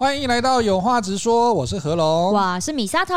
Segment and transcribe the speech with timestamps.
[0.00, 3.14] 欢迎来到有话直说，我是何龙，我是米沙头。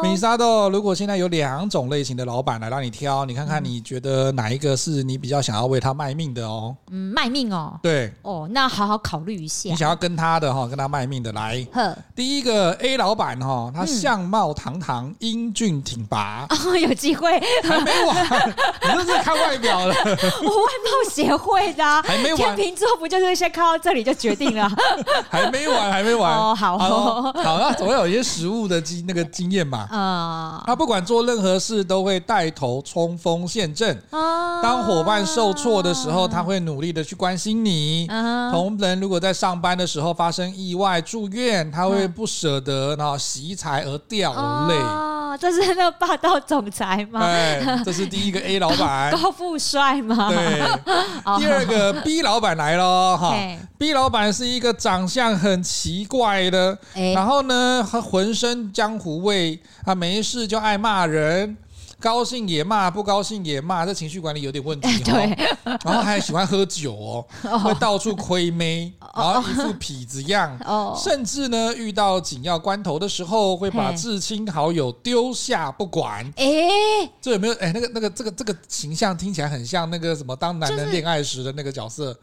[0.00, 6.76] 米沙头，如果现在有两种类型的老板来让你挑，你看看你觉得哪一个是你比较想要为他卖命的哦？
[6.92, 7.76] 嗯，卖命哦。
[7.82, 8.14] 对。
[8.22, 9.70] 哦，那好好考虑一下。
[9.70, 11.66] 你想要跟他的哈，跟他卖命的来。
[11.72, 16.46] 呵，第一个 A 老板哈，他相貌堂堂，英俊挺拔。
[16.48, 17.40] 哦，有机会。
[17.64, 18.54] 还没完，
[18.86, 19.92] 你这是看外表了。
[19.96, 22.54] 我外貌协会的，还没完。
[22.54, 24.70] 天秤座不就是先看到这里就决定了？
[25.28, 26.19] 还没完，还没完。
[26.28, 29.86] 哦，好，好，那总要有一些实物的经那个经验嘛。
[29.90, 33.96] 啊，他不管做任何事都会带头冲锋陷阵。
[34.10, 38.06] 啊，当伙伴受挫的时候，他会努力的去关心你。
[38.50, 44.32] 同仁如果在上班的时候发生意外住院，他会不舍得然后惜才而掉
[44.68, 45.19] 泪。
[45.30, 47.20] 啊，这是那个霸道总裁吗？
[47.20, 49.12] 对，这是第一个 A 老板。
[49.16, 50.28] 高富帅吗？
[50.28, 50.60] 对。
[51.38, 53.34] 第二个 B 老板来了哈。
[53.78, 61.56] B 老板是一个长相很奇怪的，欸、然后呢，他浑身江湖味，他没事就爱骂人，
[62.00, 65.04] 高兴也骂，不高兴也骂，这情绪管理有点问题哦。
[65.04, 65.38] 对，
[65.84, 76.24] 然后还喜欢喝酒哦，哦会到处亏妹，然后一副痞子样，哦、甚至呢，遇到紧要关头的时候，会把至亲好友丢下不管。
[76.36, 77.54] 哎、欸，这有没有？
[77.54, 80.34] 哎，那个、那个、这个、这个形象听起来很像那个什么？
[80.34, 82.18] 当男人恋爱时的那个角色。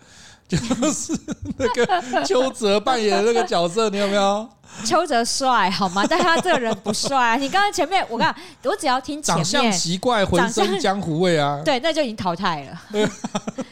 [0.48, 1.18] 就是
[1.58, 4.48] 那个邱泽扮演的那个角色，你有没有？
[4.86, 6.06] 邱泽帅好吗？
[6.08, 7.36] 但他这个人不帅啊。
[7.36, 13.00] 你刚刚前面我看，我只要听前面长相奇怪，浑身江湖味啊， 对，那就已经淘汰了。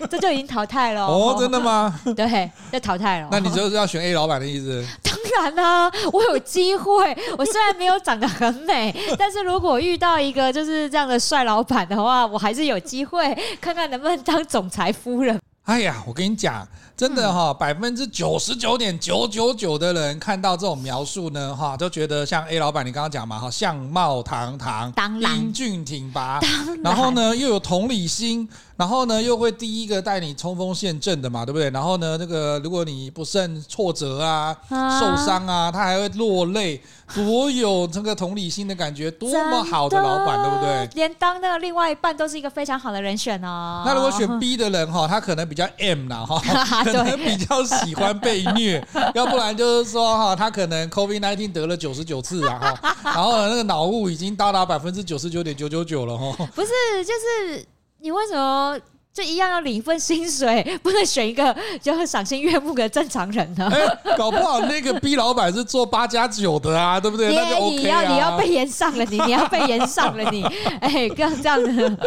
[0.09, 1.05] 这就已经淘汰了。
[1.05, 1.99] 哦，真的吗？
[2.15, 3.27] 对，就淘汰了。
[3.31, 4.83] 那你就 是要选 A 老板的意思？
[5.03, 7.15] 当然啦、啊，我有机会。
[7.37, 15.39] 我虽然没有长得很美，但是如果遇到一个就是这样的帅老板的话，我还是有机会看看能不能当总裁夫人。
[15.65, 25.35] 哎呀，我跟你讲，真的哈，百分之九十九点九九九的人看到这种描述呢，哈，都觉得像 A 老板你刚刚讲嘛，哈，相貌堂堂，当然。
[25.35, 26.81] 英俊挺拔，当然。
[26.83, 28.47] 然后呢又有同理心。
[28.77, 31.69] 然后呢，又会第一个带你冲锋陷阵的嘛，对不对？
[31.69, 36.81] 然后呢，那个如果你不慎挫折啊、啊受伤啊，他还会落泪，
[37.13, 40.89] 多有这个同理心的感觉，多么好的老板，对不对？
[40.95, 43.83] 连当那个另外一半都是一个非常好的人选哦。
[43.85, 46.41] 那如果选 B 的人哈，他可能比较 M 啦哈，
[46.83, 48.85] 可能比较喜欢被虐，
[49.15, 56.35] 要不然就是说哈，他可能 COVID-19 得了九十九次啊哈，然后呢，那个脑雾已经到达百分之九十九点九九九了哈。
[56.53, 56.69] 不是，
[57.05, 57.65] 就是。
[58.05, 58.79] 你为什么
[59.11, 63.67] 就一样要领一份薪水，不能选一个就是赏心悦目的正常人呢？
[63.73, 67.33] 欸、搞不好那个 B 老板是做八加九的啊，对不对？
[67.33, 68.03] 那就 OK 啊。
[68.03, 70.43] 你要你要被延上了，你你要被延上了，你
[70.81, 71.97] 哎，不要这样子。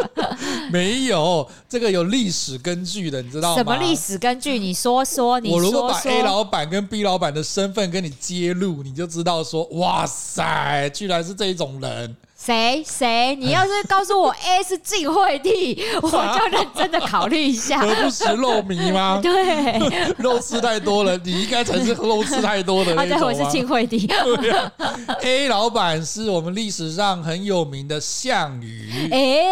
[0.70, 3.56] 没有这个有历史根据的，你知道吗？
[3.56, 4.56] 什么历史根据？
[4.56, 5.40] 你说说。
[5.50, 12.16] 我如果把 A 老板跟 B 老板的身份跟你揭露，你就知道说，哇塞，居然是这一种人。
[12.48, 13.36] 谁谁？
[13.38, 17.78] 你要是告诉我 A 是晋惠帝， 我就认真的考虑一下。
[17.78, 19.20] 何不食肉糜吗？
[19.22, 19.78] 对，
[20.16, 23.16] 肉吃太多了，你应该才是肉吃太多的那种。
[23.16, 24.06] 啊，对，我是晋惠帝。
[24.06, 24.72] 对啊
[25.20, 29.10] ，A 老板是我们历史上很有名的项羽。
[29.12, 29.44] 哎，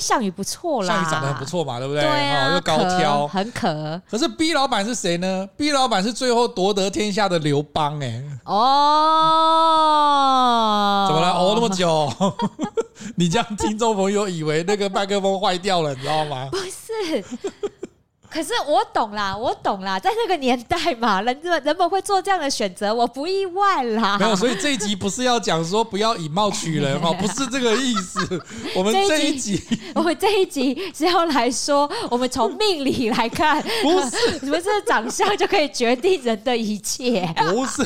[0.00, 2.02] 项羽不错啦，项羽长得很不错嘛，对不对？
[2.02, 4.00] 对啊，又高挑，很可。
[4.10, 8.00] 可是 B 老板是谁呢？B 老板是最后夺得天下的刘邦。
[8.00, 8.56] 哎，哦，
[11.08, 11.30] 怎么了？
[11.30, 11.88] 熬那么久？
[12.18, 12.34] 哦，
[13.16, 16.48] 你这样听众朋友以为那个麦克风坏掉了，你知道吗？
[16.52, 17.24] 不是。
[18.30, 24.16] 可是我懂啦，我懂啦，在那个年代嘛，人们人们会做这样的选择，我不意外啦。
[24.18, 28.20] 没有，所以这一集不是要讲说不要以貌取人哈， 不是这个意思。
[28.76, 29.60] 我们这一集，
[29.94, 37.26] 我们这一集是要来说，我们从命理来看，不是， 不是长相就可以决定人的一切。
[37.36, 37.84] 不是，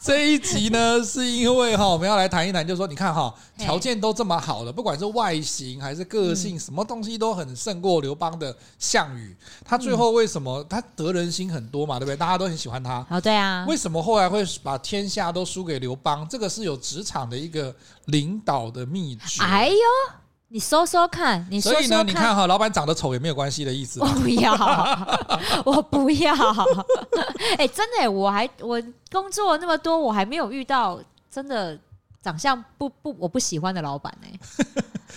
[0.00, 9.36] 这一集呢，是因为哈，我们要来谈一谈，就是说，你看哈，条件都这么好了，不管是外形还是个性，什么东西都很胜过刘邦的项羽。
[9.64, 12.16] 他最后为什么他得人心很多嘛，对不对？
[12.16, 13.04] 大家都很喜欢他。
[13.10, 13.64] 哦，对啊。
[13.68, 16.26] 为什么后来会把天下都输给刘邦？
[16.28, 17.74] 这个是有职场的一个
[18.06, 19.42] 领导的秘诀。
[19.42, 19.76] 哎呦，
[20.48, 21.88] 你说说看，你说说看。
[21.88, 24.00] 所以呢，你看哈，老板长得丑也没有关系的意思。
[24.00, 24.52] 我不要，
[25.64, 26.34] 我不要。
[27.58, 31.00] 哎，真的，我还我工作那么多，我还没有遇到
[31.30, 31.78] 真的
[32.22, 34.28] 长相不不我不喜欢的老板呢。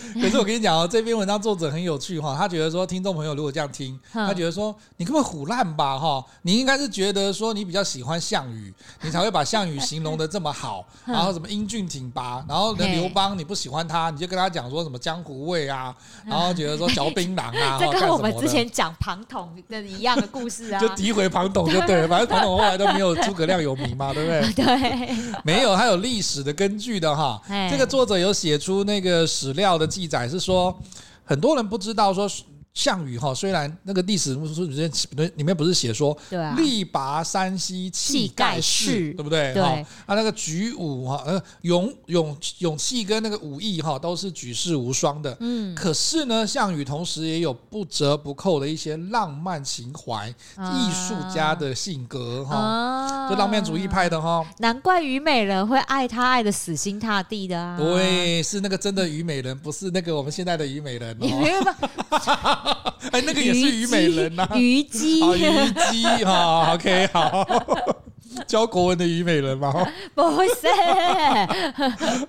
[0.21, 15.95] 可是我跟你讲哦，这篇文章作者很有趣哈，他觉得说听众朋友如果这样听，他觉得说你根本唬烂吧哈，你应该是觉得说你比较喜欢项羽，你才会把项羽形容的这么好， 然后什么英俊挺拔，然后刘邦你不喜欢他，你就跟他讲说什么江湖味啊，
[16.25, 24.65] 然后觉得说嚼槟榔啊，这跟我们之前讲庞统的一样的故事啊，就诋毁庞统就对了，反正庞统后来都没有诸葛亮有名嘛，对不对？
[24.65, 30.75] 对，没有，他有历史的根据的哈，这个作者有写出那个史料的记载是说，
[31.25, 32.27] 很多人不知道说。
[32.73, 36.17] 项羽哈，虽然那个历史书里面里面不是写说，
[36.55, 39.53] 力拔山兮气盖世，对不对？
[39.53, 45.35] 对，啊，那个举武哈，呃，勇勇勇气跟那个武艺哈，都是举世无双的。
[45.41, 54.45] 嗯，可是呢，项羽同时也有不折不扣的一些浪漫情怀、艺术家的性格哈，就浪漫主义派的哈。
[54.59, 57.77] 难怪虞美人会爱他爱的死心塌地的啊！
[57.77, 61.17] 对，是那个真的虞美人，不是那个我们现在的虞美人。
[63.11, 66.03] 哎，那个也是虞美人呐，虞姬，虞姬。
[66.23, 67.45] 哈，OK，好，
[68.47, 69.71] 教国文的虞美人嘛，
[70.15, 70.67] 不是，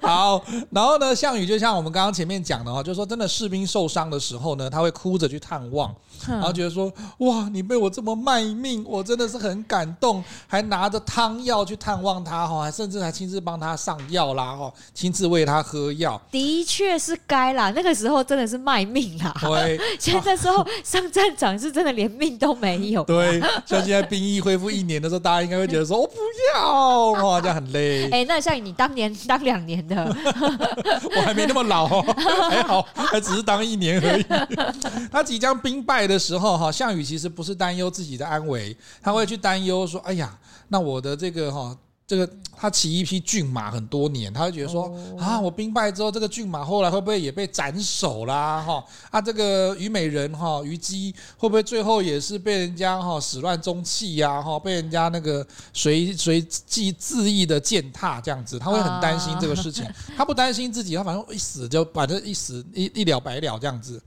[0.00, 5.94] 好，然后呢，项羽就像我们刚刚前面讲的哈，就是说真的士兵受伤的时候呢，他会哭着去探望。
[6.28, 16.20] 然后觉得说，哇，你被我这么卖命，我真的是很感动，还拿着汤药去探望他哈，甚至还亲自帮他上药啦哈，亲自喂他喝药。
[16.30, 19.34] 的确是该啦，那个时候真的是卖命啦。
[19.40, 23.02] 对， 现在时候 上战场是真的连命都没有。
[23.04, 26.14] 对，像现在兵役恢复一年的时候，大家应该会觉得说，我不
[26.54, 28.08] 要，哇，这样很累。
[28.10, 30.04] 哎，那像你当年当两年的，
[31.16, 32.04] 我还没那么老哦，
[32.48, 34.24] 还好，还只是当一年而已。
[35.10, 36.11] 他即将兵败的。
[36.12, 40.38] 的时候哈，项羽其实不是担忧自己的安危，他会去担忧说：“哎呀，
[40.68, 41.76] 那我的这个哈，
[42.06, 48.60] 这个他骑一匹骏马很多年，他会觉得说啊，我兵败之后，这个骏马后来会不会也被斩首啦？
[48.60, 54.42] 哈啊，这个虞美人哈，虞姬会不会最后也是被人家哈始乱终弃呀？
[54.42, 59.84] 哈，被人家那个随随即恣意的践踏这样子，他会很担心这个事情。
[60.16, 64.00] 他不担心自己，他反正一死就反正一死一一了百了这样子。”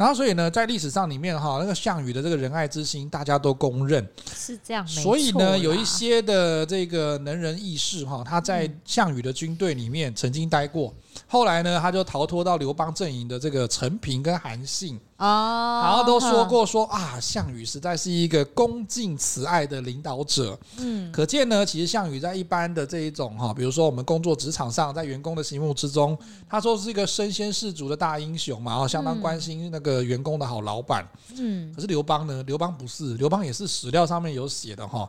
[0.00, 4.02] 然后，所以呢，在历史上里面哈，那个项羽的这个仁爱之心，大家都公认
[4.34, 4.86] 是这样。
[4.88, 10.94] 所以呢，有一些的这个能人异士哈，他在项羽的军队里面曾经待过。
[11.26, 20.58] 后来呢，他就逃脱到刘邦阵营的这个陈平跟韩信啊，然后都说过说啊，项羽实在是一个恭敬慈爱的领导者。
[20.78, 26.18] 嗯，可见呢，其实项羽在一般的这一种哈，比如说我们工作职场上，在员工的心目之中，
[26.48, 31.06] 他说是一个身先士卒的大英雄嘛，然后相当关心那个员工的好老板。
[31.36, 35.08] 嗯，可是刘邦呢，刘邦不是，刘邦也是史料上面有写的哈，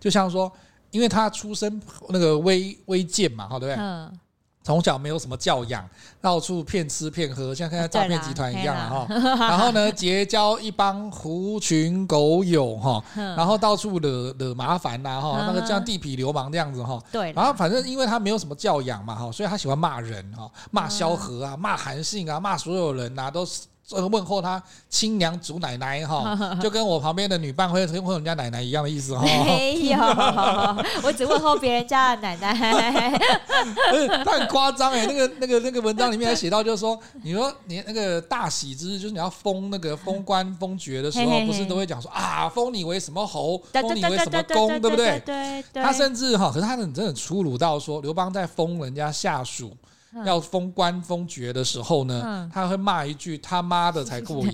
[0.00, 0.50] 就像说，
[0.90, 3.76] 因为他出身那个微微贱嘛，哈，对不对？
[3.78, 4.18] 嗯。
[4.62, 5.88] 从小没有什么教养，
[6.20, 9.06] 到处骗吃骗喝，像现在诈骗集团一样哈。
[9.08, 17.02] 然后呢，结交一帮狐群狗友哈， 然后到处惹惹麻烦呐哈，那个像地痞流氓这样子哈。
[17.10, 17.32] 对。
[17.32, 23.62] 然后反正因为他没有什么教养嘛哈，所以他喜欢骂人哈，骂萧何啊，骂韩信啊，骂所有人呐，都是。
[23.90, 29.24] 问候他亲娘祖奶奶哈， 就跟我旁边的女伴会问候人家奶奶一样的意思哈。
[29.24, 29.98] 没有，
[31.02, 33.20] 我只问候别人家的奶奶。
[34.24, 45.20] 他很夸张哎，那个那个那个文章里面还写到，就是说，你说你那个大喜之日，就是你要封那个封官封爵的时候，不是都会讲说啊，封你为什么侯，封你为什么公，对不对？
[45.20, 45.82] 对对。
[45.82, 49.76] 他甚至哈，可是他很真的粗鲁到说，刘邦在封人家下属。
[50.24, 54.52] 要封官封爵的时候呢，嗯、他会骂一句“他妈的才过瘾”，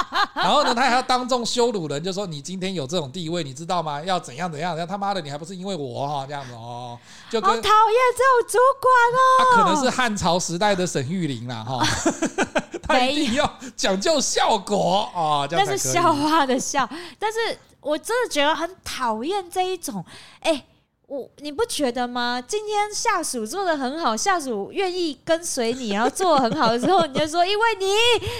[0.34, 4.00] 然后呢，他还要当众羞辱人，就说：“你今天有这种地位，你知道吗？
[4.02, 4.76] 要怎样怎样？
[4.76, 9.56] 然后他妈的，你还不是因为我哈这样子哦？”就跟好讨厌这种主管哦。
[9.56, 11.84] 他可能是汉朝时代的沈玉琳啦哈，
[12.86, 17.38] 他一定要讲究效果啊，那是笑话的笑，但是
[17.80, 20.04] 我真的觉得很讨厌这一种
[20.40, 20.52] 哎。
[20.52, 20.64] 欸
[21.08, 22.38] 我你不觉得吗？
[22.46, 27.86] 今天下属做的很好，下属愿意跟随你，然后做的很好的时候，你就说因为你，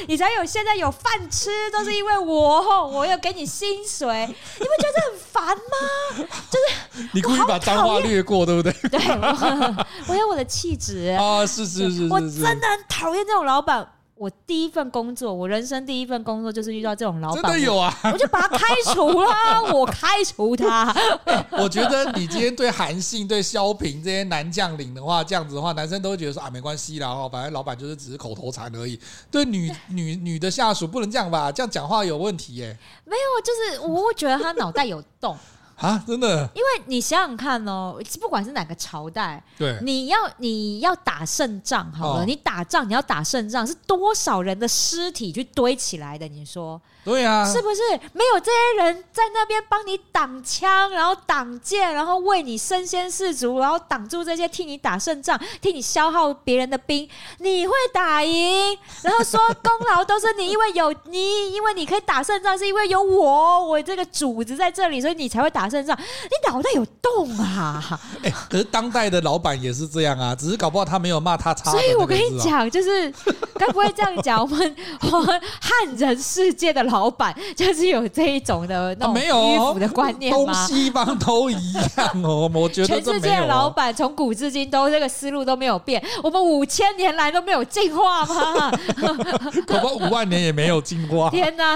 [0.08, 4.34] 你才有现在有饭吃，都是因为我，我有给你薪水，你
[4.66, 6.26] 不觉得很烦吗？
[6.50, 6.58] 就
[7.00, 8.70] 是 你故意把脏话略过，对不对？
[8.90, 13.94] 对，我， 我有我的气质啊，是是是，是，我真的很讨厌这种老板。
[14.18, 17.96] 我第一份工作，我人生第一份工作就是遇到这种老板，真的有啊！
[18.12, 19.30] 我就把他开除了，
[19.72, 20.94] 我开除他。
[21.52, 28.98] 我觉得你今天对韩信、对萧平这些男将领的话，这样子的话，男生都会觉得说啊，没关系啦，哦，反正老板就是只是口头禅而已。
[29.30, 31.52] 对女女女的下属不能这样吧？
[31.52, 32.76] 这样讲话有问题耶。
[33.04, 35.36] 没有，就是我会觉得他脑袋有洞。
[35.78, 36.48] 啊，真的。
[36.54, 46.26] 因为你想想看哦，不管是哪个朝代，对，你要你要打胜仗好了，哦、你打仗你要打胜仗，是多少人的尸体去堆起来的？
[46.28, 46.80] 你说？
[47.04, 47.80] 对啊，是不是
[48.12, 57.08] 没有这些人在那边帮你挡枪，然后挡箭，然后为你身先士卒，然后挡住这些，替你打胜仗，替你消耗别人的兵，
[57.38, 58.76] 你会打赢？
[59.02, 65.98] 然后说功劳都是你，因为有你，因为你可以打胜仗，是因为有我，我这个主子在这里，所以你才会打胜仗。
[65.98, 68.00] 你脑袋有洞啊！
[68.22, 71.70] 哎，可是当代的老板也是这样啊，只是搞不好他没有骂他差。
[71.72, 73.12] 所以我跟你讲，就是
[73.58, 74.40] 该不会这样讲？
[74.40, 74.76] 我们
[75.10, 77.08] 我们汉人世界的老。
[77.18, 80.36] 板就是有这一种的那种迂腐的观念吗？
[80.36, 88.70] 东西方都一样哦， 我觉得全世界的老板从古至今都这个思路都没有变，我们五千年来都没有进化吗？
[89.66, 91.30] 恐怕五万年也没有进化。
[91.30, 91.74] 天哪！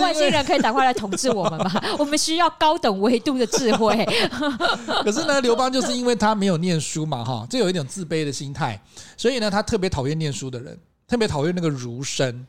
[0.00, 1.70] 外星人可以赶快来统治我们吗？
[1.98, 4.04] 我们需要高等维度的智慧。
[5.02, 8.78] 可是呢，刘邦就是因为他没有念书嘛，哈，就有一点自卑的心态，
[9.16, 12.46] 所以呢，他特别讨厌念书的人，特别讨厌那个儒生。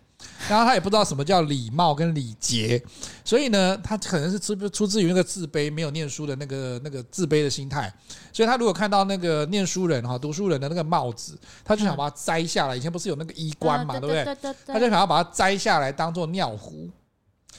[0.47, 2.81] 然后他也不知道什么叫礼貌跟礼节，
[3.25, 7.93] 所以呢，他可能是出出自于那个自卑，没有念书的那个那个自卑的心态。
[8.31, 12.75] 所以他如果看到那个念书人哈、读书人的那个帽子，他就想把它摘下来。
[12.75, 14.53] 以前不是有那个衣冠嘛，对不对？
[14.65, 16.89] 他就想要把它摘下来当做尿壶。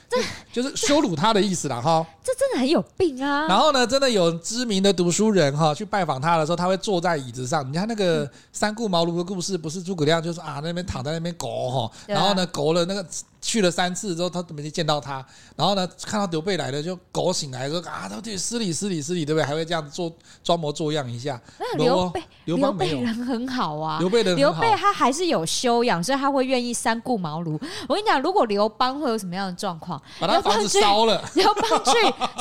[0.08, 0.16] 这
[0.62, 3.46] 就是羞辱他的意思了哈，这真的很有病啊！
[3.48, 7.66] 然后呢，真的有知名的读书人哈去拜访他的时候，他会坐在椅子上。
[7.68, 13.04] 你看那个三顾茅庐的故事，不是诸葛亮就是啊那边躺在那边狗哈，然后呢狗了那个。
[13.44, 15.24] 去了三次之后，他都没去见到他。
[15.54, 19.44] 然后呢，看到刘备来了，就狗醒来说啊，都对失礼失礼失礼，对不对？
[19.44, 20.10] 还会这样做
[20.42, 21.38] 装模作样一下。
[21.76, 23.98] 刘备，刘备人很好啊。
[24.00, 27.60] 刘备人刘备他还是有修养，所以他会愿意三顾茅庐。
[27.86, 30.00] 我跟你讲，如果刘邦会有什么样的状况？
[30.18, 31.22] 把他房子烧了。
[31.34, 31.92] 刘邦去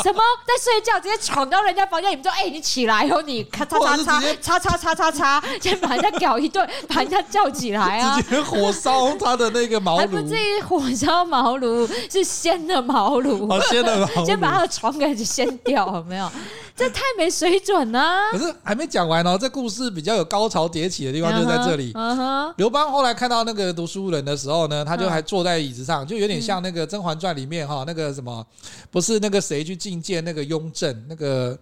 [0.02, 8.22] 什么在睡觉，直接闯到人家房间，你们说哎，你起来后你咔嚓嚓嚓嚓嚓嚓嚓嚓，先把人家搞一顿， 把人家叫起来啊！
[8.22, 10.82] 直接火烧他的那个茅庐，还不至于火。
[10.96, 16.30] 烧茅庐是掀的茅庐，好掀的茅庐，先把他的床给掀掉，有没有？
[16.76, 18.32] 这太没水准了。
[18.32, 21.92] 可是还没讲完哦，这故事比较有高潮迭起的地方就在这里。
[21.94, 28.46] 嗯哼，刘邦后来看到那个读书人的时候呢，他就还坐在椅子上，就有点像那个《甄嬛传》里面哈，那个什么，
[28.90, 31.56] 不是那个谁去觐见那个雍正，那个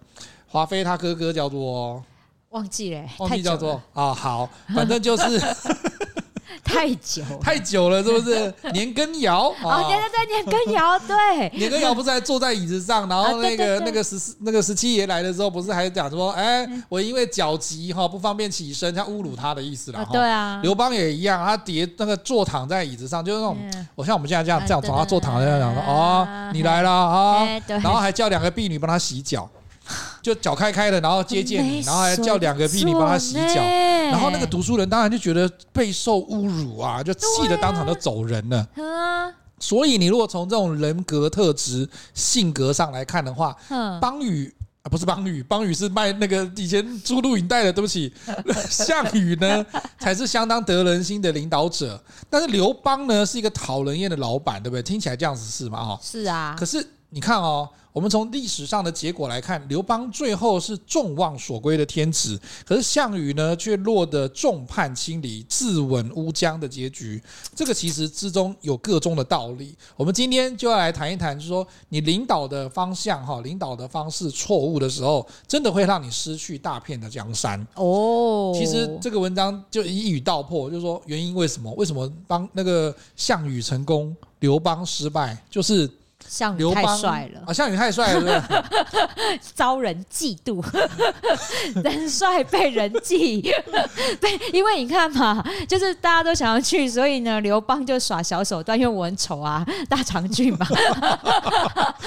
[0.46, 2.02] 华妃他哥哥叫做
[2.50, 5.40] 忘记了，忘记叫做啊，好，反正就是。
[6.72, 8.54] 太久太久了，是不是？
[8.72, 9.52] 年羹尧？
[9.64, 20.06] 啊， 对对对，年羹尧， 对，年羹尧不是还坐在椅子上，然后那个那个十四那个十七爷来的时候，不是还讲说，哎，我因为脚疾哈不方便起身，他侮辱他的意思了。
[20.12, 23.56] 对啊，刘邦也一样，他叠那个坐躺在椅子上，就是那种，
[23.96, 29.48] 我像我们现在这样这样从他坐躺这样讲说，哦，你来了啊，然后还叫两个婢女帮他洗脚。
[30.22, 33.60] 就脚开开的，然后接见你，然后还叫两个婢女帮他洗脚，
[34.10, 38.66] 然后那个读书人当然就觉得备受侮辱啊，就气得当场就走人了。
[39.58, 43.56] 所以你如果从这种人格特质、性格上来看的话，
[44.00, 44.52] 邦羽
[44.82, 48.12] 啊不是邦羽，邦羽是卖那个以前租录影带的，对不起，
[48.68, 49.64] 项羽呢
[50.00, 54.82] 才是相当得人心的领导者，但是刘邦呢是一个讨人厌的老板，对不对？
[54.82, 55.84] 听起来这样子是吗？
[55.84, 56.56] 哈，是啊。
[56.58, 57.68] 可是你看哦。
[57.92, 67.22] 我们从历史上的结果来看，刘邦最后是众望所归的天子，可是项羽呢，却落得众叛亲离、自刎乌江的结局。
[67.54, 69.76] 这个其实之中有个中的道理。
[69.94, 78.54] 我们今天就要来谈一谈，就是说你领导的方向哈，领导的方式错误的时候，真的会让你失去大片的江山哦。
[78.58, 81.70] 其实这个文章就一语道破，就是说原因为什么？
[81.74, 85.36] 为什么帮那个项羽成功，刘邦失败？
[85.50, 85.86] 就是。
[86.32, 87.52] 项羽太帅了啊！
[87.52, 88.64] 项羽太帅了，
[89.54, 90.64] 遭人嫉妒，
[91.84, 93.42] 人帅被人忌，
[94.18, 100.66] 被因为你看嘛，就是大家都想要去，所以呢，刘邦就耍小手段，因为我很丑啊，大长俊嘛，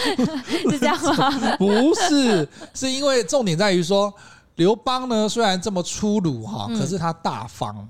[0.71, 1.29] 是这样吗？
[1.59, 4.11] 不是，是因为重点在于说，
[4.55, 7.87] 刘邦呢虽然这么粗鲁哈，可是他大方。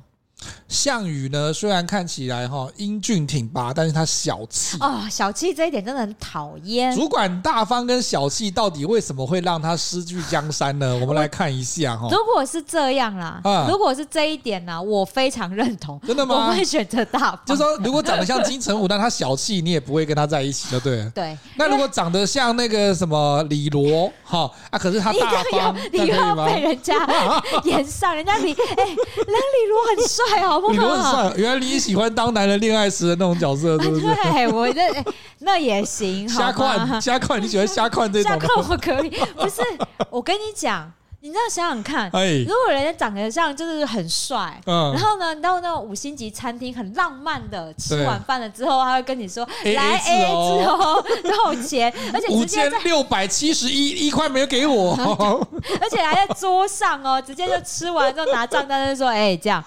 [0.76, 6.94] 项羽呢，虽然看起来哈英俊挺拔，但是他小气哦，小气这一点真的很讨厌。
[6.94, 10.98] 主管大方跟小气，到底为什么会让他失去江山呢？
[10.98, 12.10] 我们来看一下哈。
[12.12, 15.98] 如果是这样啦，啊、如果是这一点呢，我非常认同。
[16.06, 16.50] 真的吗？
[16.50, 17.40] 我会选择大方。
[17.46, 21.10] 就是说，如果长得像金城武，但他小气，你也不会跟他在一起，就对了。
[21.16, 21.38] 对。
[21.56, 26.94] 那如果长得像那个什么李罗哈啊，可是他大方，你又要被人家
[27.64, 30.74] 演上，人家李哎，人李罗很帅，好不好？
[30.74, 34.02] 你都很帅，原来你喜欢当男人恋爱时的那种角色，是不是？
[34.02, 34.82] 对，我这
[35.40, 36.28] 那也行。
[36.30, 38.32] 瞎看，瞎看，你喜欢瞎看这种？
[38.32, 39.62] 瞎看我可以， 不是？
[40.10, 40.92] 我跟你讲。
[41.22, 54.94] 你这样想想看，哎、如果人家长得像就是很帅，嗯、然后呢，你到那种五星级餐厅很浪漫的吃完饭了之后，他会跟你说：“对来 A A 制哦， 然后钱，而且五千六百七十一一块没有给我，
[55.82, 59.64] 而且还在桌上哦，直接就吃完之后拿账单就说：哎、欸，这样。”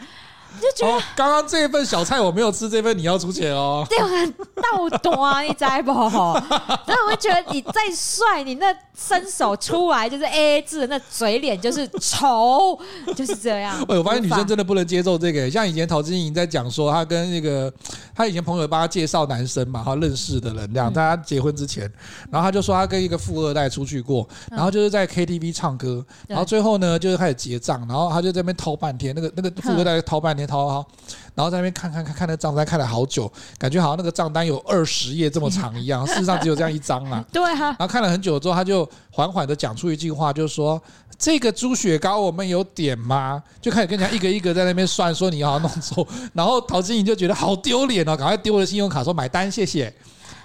[0.61, 3.87] 就觉得刚刚这一份小菜我没有吃，这份你要出钱哦。
[3.89, 5.93] 对，很倒端，你知不？
[5.93, 12.79] 然后我会觉得你再帅，你那伸手出来就是 A A 制，那嘴脸就是丑，
[13.15, 13.77] 就是这样。
[13.89, 15.51] 哎我发现女生真的不能接受这个。
[15.51, 17.73] 像以前陶晶莹在讲说，她跟那个
[18.15, 21.91] 她以前朋友帮她介绍男生嘛，她认识的人这样，在她结婚之前，
[22.31, 30.49] 然后她就说她跟一个富二代出去过，然后就是在 K T V 唱歌，然后最后呢就是开始结账，然后她就在那边掏半天，那个那个富二代掏半天。
[30.49, 30.87] 掏掏，
[31.35, 37.23] 然后在那边看看看看那个账单，看了好久，感觉好像那个账单有二十页这么长一样， 事实上只有这样一张啊。
[37.31, 37.67] 对哈。
[37.67, 40.81] 然后看了很久之后，他就缓缓的讲出一句话，就是说
[41.19, 46.07] ：“这个猪血糕我们有点吗？”就开始跟人家一个一个在那边算，说你要弄错。
[46.33, 49.95] 然后陶晶莹就觉得好丢脸哦，赶快丢了信用卡说买单谢谢。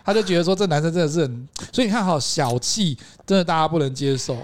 [0.04, 4.36] 他就觉得说这男生真的是很，所以你看好小气，真的大家不能接受。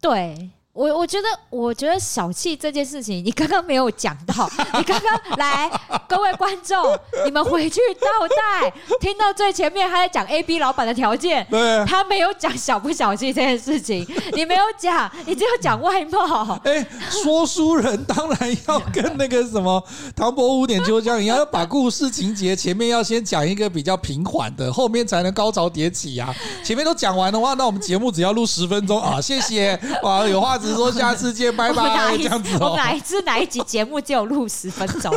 [0.00, 0.50] 对。
[0.76, 4.48] 我我觉得，我觉得小气这件事情，你刚刚没有讲到。
[4.74, 5.70] 你刚刚来，
[6.06, 6.76] 各位观众，
[7.24, 16.60] 你们回去倒带，听到最前面他在讲 A B 老板的条件，对，他没有讲小不小气这件事情，你没有讲，你只有讲外貌。
[16.64, 19.82] 哎，说书人当然要跟那个什么
[20.14, 26.34] 唐伯虎点秋香一样，要把故事情节前面要先讲一个比较平缓的，后面才能高潮迭起啊。
[26.62, 30.60] 前面都讲完的话，那我们节目只要录十分钟啊，谢谢，哇，有话。
[30.66, 32.16] 只是说下次见，拜拜。
[32.16, 35.16] 这样子，我们哪一次哪一集节目只有录十分钟？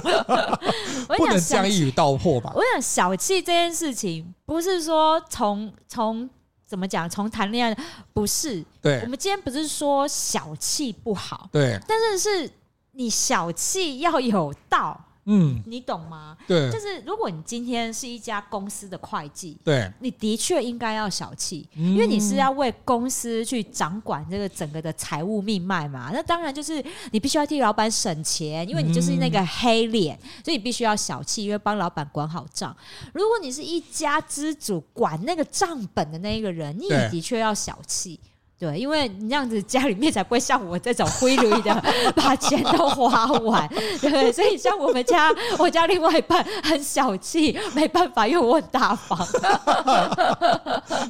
[1.18, 2.52] 不能这样一语道破吧？
[2.56, 6.30] 我想小气这件事情，不是说从从
[6.68, 8.64] 怎么讲，从谈恋爱不是。
[8.80, 12.52] 对，我们今天不是说小气不好，对，但是是
[12.92, 15.00] 你小气要有道。
[15.26, 16.36] 嗯，你懂吗？
[16.48, 26.10] 对，就是如果你今天是一家公司的会计，对，你的确应该要小气，因为你是要为公司去掌管这个整个的财务命脉嘛。
[26.12, 32.76] 那当然就是你必须要替老板省钱，因为你就是那个黑脸，所以你必须要小气，因为帮老板管好账。
[33.14, 38.20] 如果你是一家之主，管那个账本的那一个人，你也的确要小气。
[38.60, 43.66] 对，因为你这样子家里面才不会像我这种灰绿的 把钱都花完，
[44.02, 49.18] 对，所以像我们家，我家另外一半很小气，没办法，因为我很大方，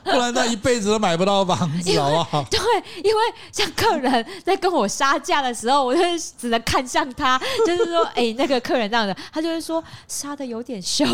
[0.03, 2.45] 不然他一辈子都买不到房 子，好不好？
[2.51, 2.59] 对，
[3.03, 6.01] 因为像客人在跟我杀价的时候，我就
[6.39, 11.07] 只能看向他，就是说，哎、欸，那个客人这样的，他就会说杀的有点凶，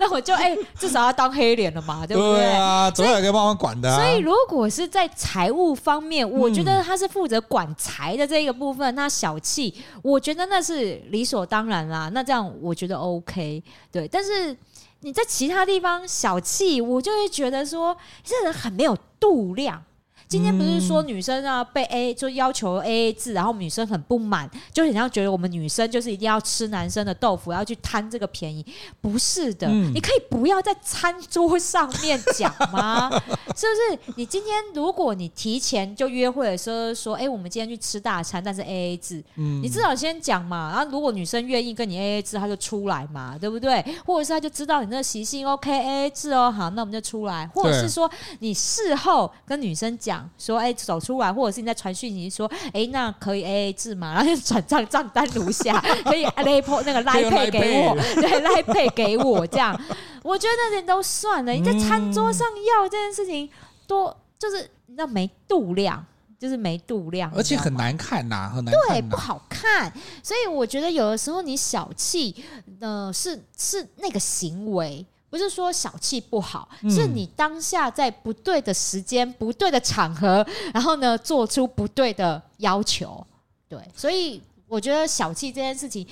[0.00, 2.38] 那我就哎、欸，至少要当黑脸了嘛，对不对？
[2.38, 3.67] 对啊，总有一个帮忙管。
[3.74, 12.10] 所以，如果是在财务方面，我觉得他是负责管财的这个部分，他小气，我觉得那是理所当然啦。
[12.12, 14.06] 那这样我觉得 OK，对。
[14.08, 14.56] 但是
[15.00, 19.82] 你在其他地方小气，我就会觉得说这人很没有度量。
[20.28, 28.64] 今天不是说女生啊被 A 就要求 A A 制，然后女生很不满，就很像觉得我们女生就是一定要吃男生的豆腐，要去贪这个便宜。
[29.00, 33.08] 不是的，嗯、你可以不要在餐桌上面讲吗？
[33.56, 34.12] 是不是？
[34.16, 40.70] 你今天如果你提前就约会的时候说，哎、欸，我们今天去吃大餐，但是 A A 制，嗯、你至少先讲嘛。
[40.74, 43.82] 然后如果女生愿意跟你 A A 制，她就出来嘛，对不对？
[44.04, 47.46] 或者是她就知道你那个习性，OK A A 制哦，好，那我们就出来。
[47.54, 48.10] 或者是说
[48.40, 50.17] 你事后跟女生讲。
[50.38, 54.14] 说哎、欸，走出来，或者是你在传讯息说哎、欸，那可以 A A 制嘛？
[54.14, 59.78] 然后就转账账单如下， 可以 Apple 那个 Line Pay 给我，对 Line Pay 给我这样，
[60.22, 61.52] 我觉得那些都算了。
[61.52, 63.48] 你在餐桌上要这件事情，
[63.86, 66.04] 多就是你知道没度量，
[66.38, 69.92] 就是没度量，而且很难看呐、啊，很难看、啊，对，不好看。
[70.22, 72.44] 所以我觉得有的时候你小气，
[72.80, 75.04] 呃，是是那个行为。
[75.30, 83.24] 不是说小气不好，是你当下在不对的时间、不对的场合，然后呢，做出不对的要求。
[83.68, 86.06] 对，所以我觉得小气这件事情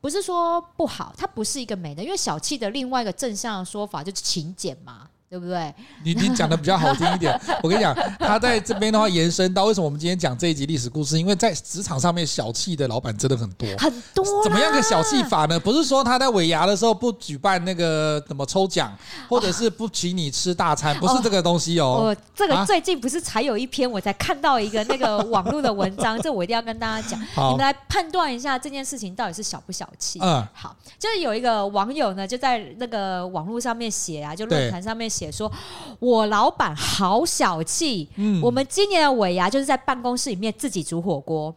[0.00, 5.08] 不是说不好，它不是一个美的，因为小气的另外一个正向的说法就是勤俭嘛。
[5.30, 5.74] 对不对？
[6.02, 7.38] 你你讲的比较好听一点。
[7.62, 11.18] 我跟你讲，他在这边的话延伸到为什么我们今天讲这一集历史故事？
[11.18, 14.24] 因为在职场上面小气的老板真的很多，很多。
[14.42, 15.60] 怎么样个小气法呢？
[15.60, 18.96] 不是说他在尾牙的时候不举办那个怎么抽奖，
[19.28, 22.04] 或者是不请你吃大餐，不是这个东西哦。
[22.04, 30.18] 我这个最近不是才有一篇，我才看到一个那个网络的文章， 这我一定要跟大家讲，你们来判断一下这件事情到底是小不小气。
[30.22, 35.17] 嗯，好，就是有一个网友呢，就在那个网络上面写啊，就论坛上面写。
[35.18, 35.50] 写说，
[35.98, 38.08] 我老板好小气。
[38.14, 41.52] 嗯，我们今年的尾牙就是在办公室里面自己煮火锅，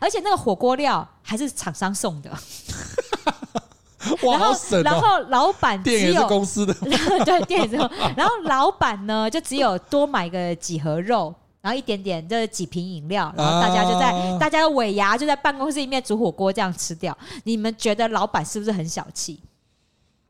[0.00, 2.30] 而且那个火锅料还是厂商送的。
[4.22, 4.82] 哇，好省哦！
[4.82, 6.72] 然后老板店也是公司的，
[7.26, 7.76] 对，店也是。
[8.16, 17.16] 然后老板呢，就只有多买个几盒肉，然后一点点这几瓶饮料，然后大家就在、啊、大家的尾牙就在办公室里面煮火锅这样吃掉。
[17.44, 19.42] 你们觉得老板是不是很小气？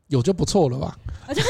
[0.09, 0.95] 有就不错了吧？
[1.33, 1.43] 对，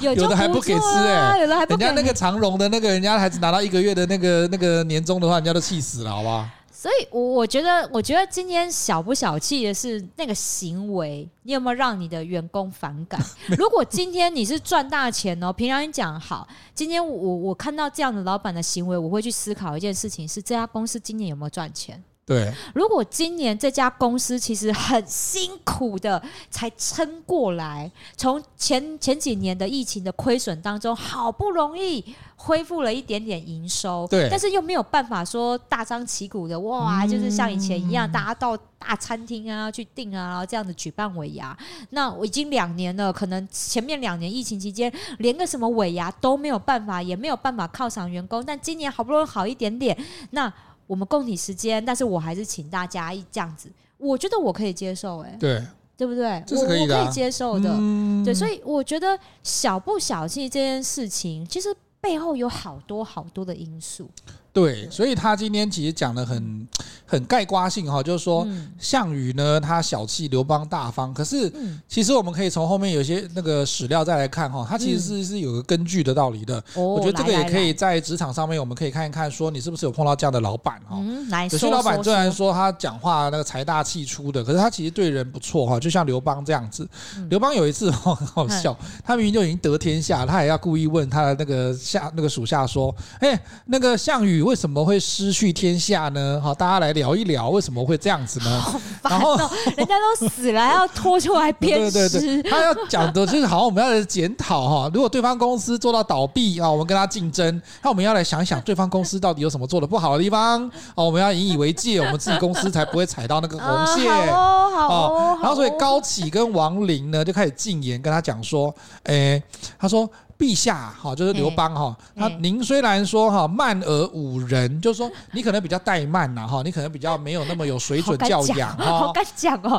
[0.00, 1.84] 有 有的还不给吃哎，有的还不给。
[1.84, 6.48] 人家那个长荣的那个人家孩子拿到一个月的那个那个年终的话，人家都气死了，好不好？
[6.72, 13.20] 所以，我我觉得，我觉得今天小不小气的是那个行为，你有没有让你的员工反感？
[13.58, 22.02] 如果今天你是赚大钱哦，平常你讲好，今天我我看到这样的老板的行为，我会去思考一件事情：是这家公司今年有没有赚钱？
[22.30, 41.58] 对，如果今年这家公司其实很辛苦的才撑过来，从前前几年的疫情的亏损当中，好不容易恢复了一点点营收，对，但是又没有办法说大张旗鼓的哇，就是像以前一样，大家到大餐厅啊去订啊，然后这样子举办尾牙。
[41.88, 49.98] 那我已经两年了，可能前面两年疫情期间，连个什么尾牙都没有办法，也没有办法犒赏员工，但今年好不容易好一点点，
[50.30, 50.52] 那。
[50.90, 55.64] 我们共体时间，但是我还是请大家一这样子，我觉得我可以接受，哎，对，
[55.96, 56.42] 对不对？
[56.50, 64.10] 我我可以接受的，嗯，对，所以我觉得小不小气这件事情，其实背后有好多好多的因素。
[64.52, 66.68] 对，所以他今天其实讲的很
[67.06, 68.44] 很概括性哈，就是说
[68.80, 71.14] 项羽呢，他小气，刘邦大方。
[71.14, 71.52] 可是
[71.88, 76.60] 其实我们可以从后面有些那个史料再来看哈，他其实是是有个根据的道理的。
[76.74, 80.98] 我觉得这个也可以在职场上面，我们可以看一看，说你是不是有碰到这样的老板哈。
[81.44, 86.88] 有些老板虽然说他讲话那个财大气粗的，可是他其实对人不错哈，就像刘邦这样子。
[87.28, 96.40] 刘邦有一次很好笑，他明明就已经得天下，他也要故意问他的那个下那个属下说：“哎，那个项羽。”为什么会失去天下呢？
[96.42, 98.62] 好，大家来聊一聊为什么会这样子呢？
[98.64, 99.36] 哦、 然后
[99.76, 102.08] 人家都死了，还要拖出来鞭 尸。
[102.08, 104.90] 对对对，他要讲的就是，好像，我们要来检讨哈。
[104.92, 110.62] 如果对方公司做到倒闭啊，我们跟他竞争，那我们要来想一想，对方公司到底有什么做的不好的地方
[110.94, 114.10] 哦，我们要引以为戒，我们自己公司才不会踩到那个红线。
[114.30, 115.38] 好哦，好哦。
[115.42, 118.74] 然后所以高启跟王林呢就开始进言跟他讲说，
[119.04, 119.42] 哎，
[119.78, 120.08] 他说。
[120.40, 129.78] 陛下，哈，就是刘邦，哈，他您虽然说哈慢而侮人，就是说你可能比较怠慢呐，哈，你可能比较没有那么有水准教养，哈，好敢讲哦，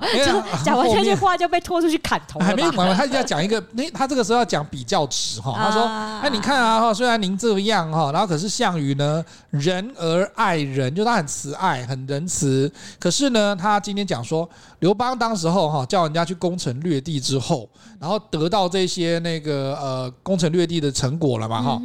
[0.64, 5.82] 讲完这句话就被拖出去砍头了，还没完完，他就要讲一个，那他这个时候要讲比较词，哈，他说，
[6.22, 14.48] 哎，你看啊，哈，虽然您这样，哈，然后可是项羽呢，仁而爱人，就他很慈爱，很仁慈，可是呢，他今天讲说，
[14.78, 17.68] 刘邦当时候哈叫人家去攻城略地之后，
[18.00, 20.51] 然后得到这些那个呃攻城。
[20.52, 21.62] 略地的成果了嘛？
[21.62, 21.82] 哈，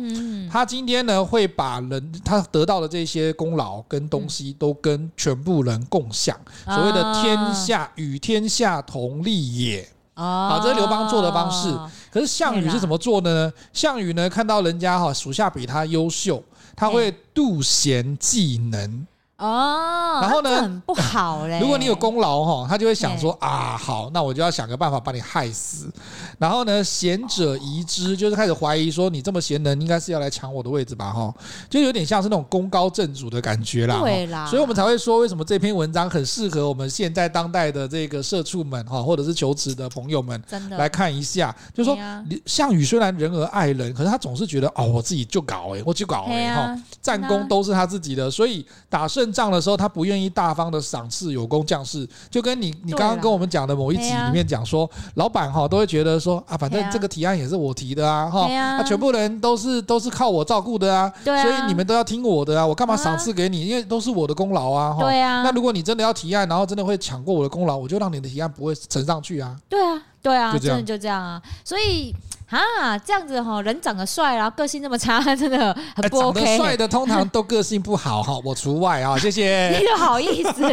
[0.50, 9.88] 他今天呢会把人他得到的这些功劳跟东西都跟全部人共享，所谓的天下与天下同利也。
[10.14, 11.78] 啊，这是刘邦做的方式。
[12.10, 13.52] 可是项羽是怎么做的呢？
[13.72, 16.42] 项羽呢看到人家哈属下比他优秀，
[16.74, 19.06] 他会妒贤嫉能。
[19.38, 21.60] 哦，然后呢，很不好嘞。
[21.60, 25.90] 如果你有功劳哈，他就会想说啊，好，那我就要想个办法把你害死。
[26.38, 31.12] 然后呢，贤者疑之，就是开始怀疑说你这么贤能，应该是要来抢我的位置吧？
[31.12, 31.34] 哈，
[31.68, 34.00] 就有点像是那种功高震主的感觉啦。
[34.00, 41.54] 对啦，所以我们才会说，为什么这篇文章很适合我们现在当代的这个社畜们哈，或者是求职的朋友们来看一下。
[41.74, 41.98] 就是说，
[42.46, 63.66] 项羽虽然仁而爱人，可是他总是觉得哦，我自己就搞哎，我就搞哎哈，战功都是他自己的，所以打胜仗的时候，他不愿意大方的赏赐有功将士，就跟你你刚刚跟我们讲的某一集里面讲说，老板哈都会觉得说啊，反正这个提案也是我提的啊，哈，那全部人都是都是靠我照顾的啊，所以你们都要听我的啊，我干嘛赏赐给你？
[63.66, 65.42] 因为都是我的功劳啊，哈，对啊。
[65.42, 69.56] 那如果你真的要提案，然后真的会抢过我的功劳，我就让你的提案不会呈上去啊。
[69.68, 71.40] 对啊，对啊，真的就这样啊。
[71.64, 72.14] 所以
[72.48, 76.40] 啊，这样子哈，人长得帅，然后个性那么差，真的很不 OK。
[76.40, 79.70] 长得帅的通常都个性不好哈， 我除外啊，谢谢。
[79.70, 80.62] 你就好意思。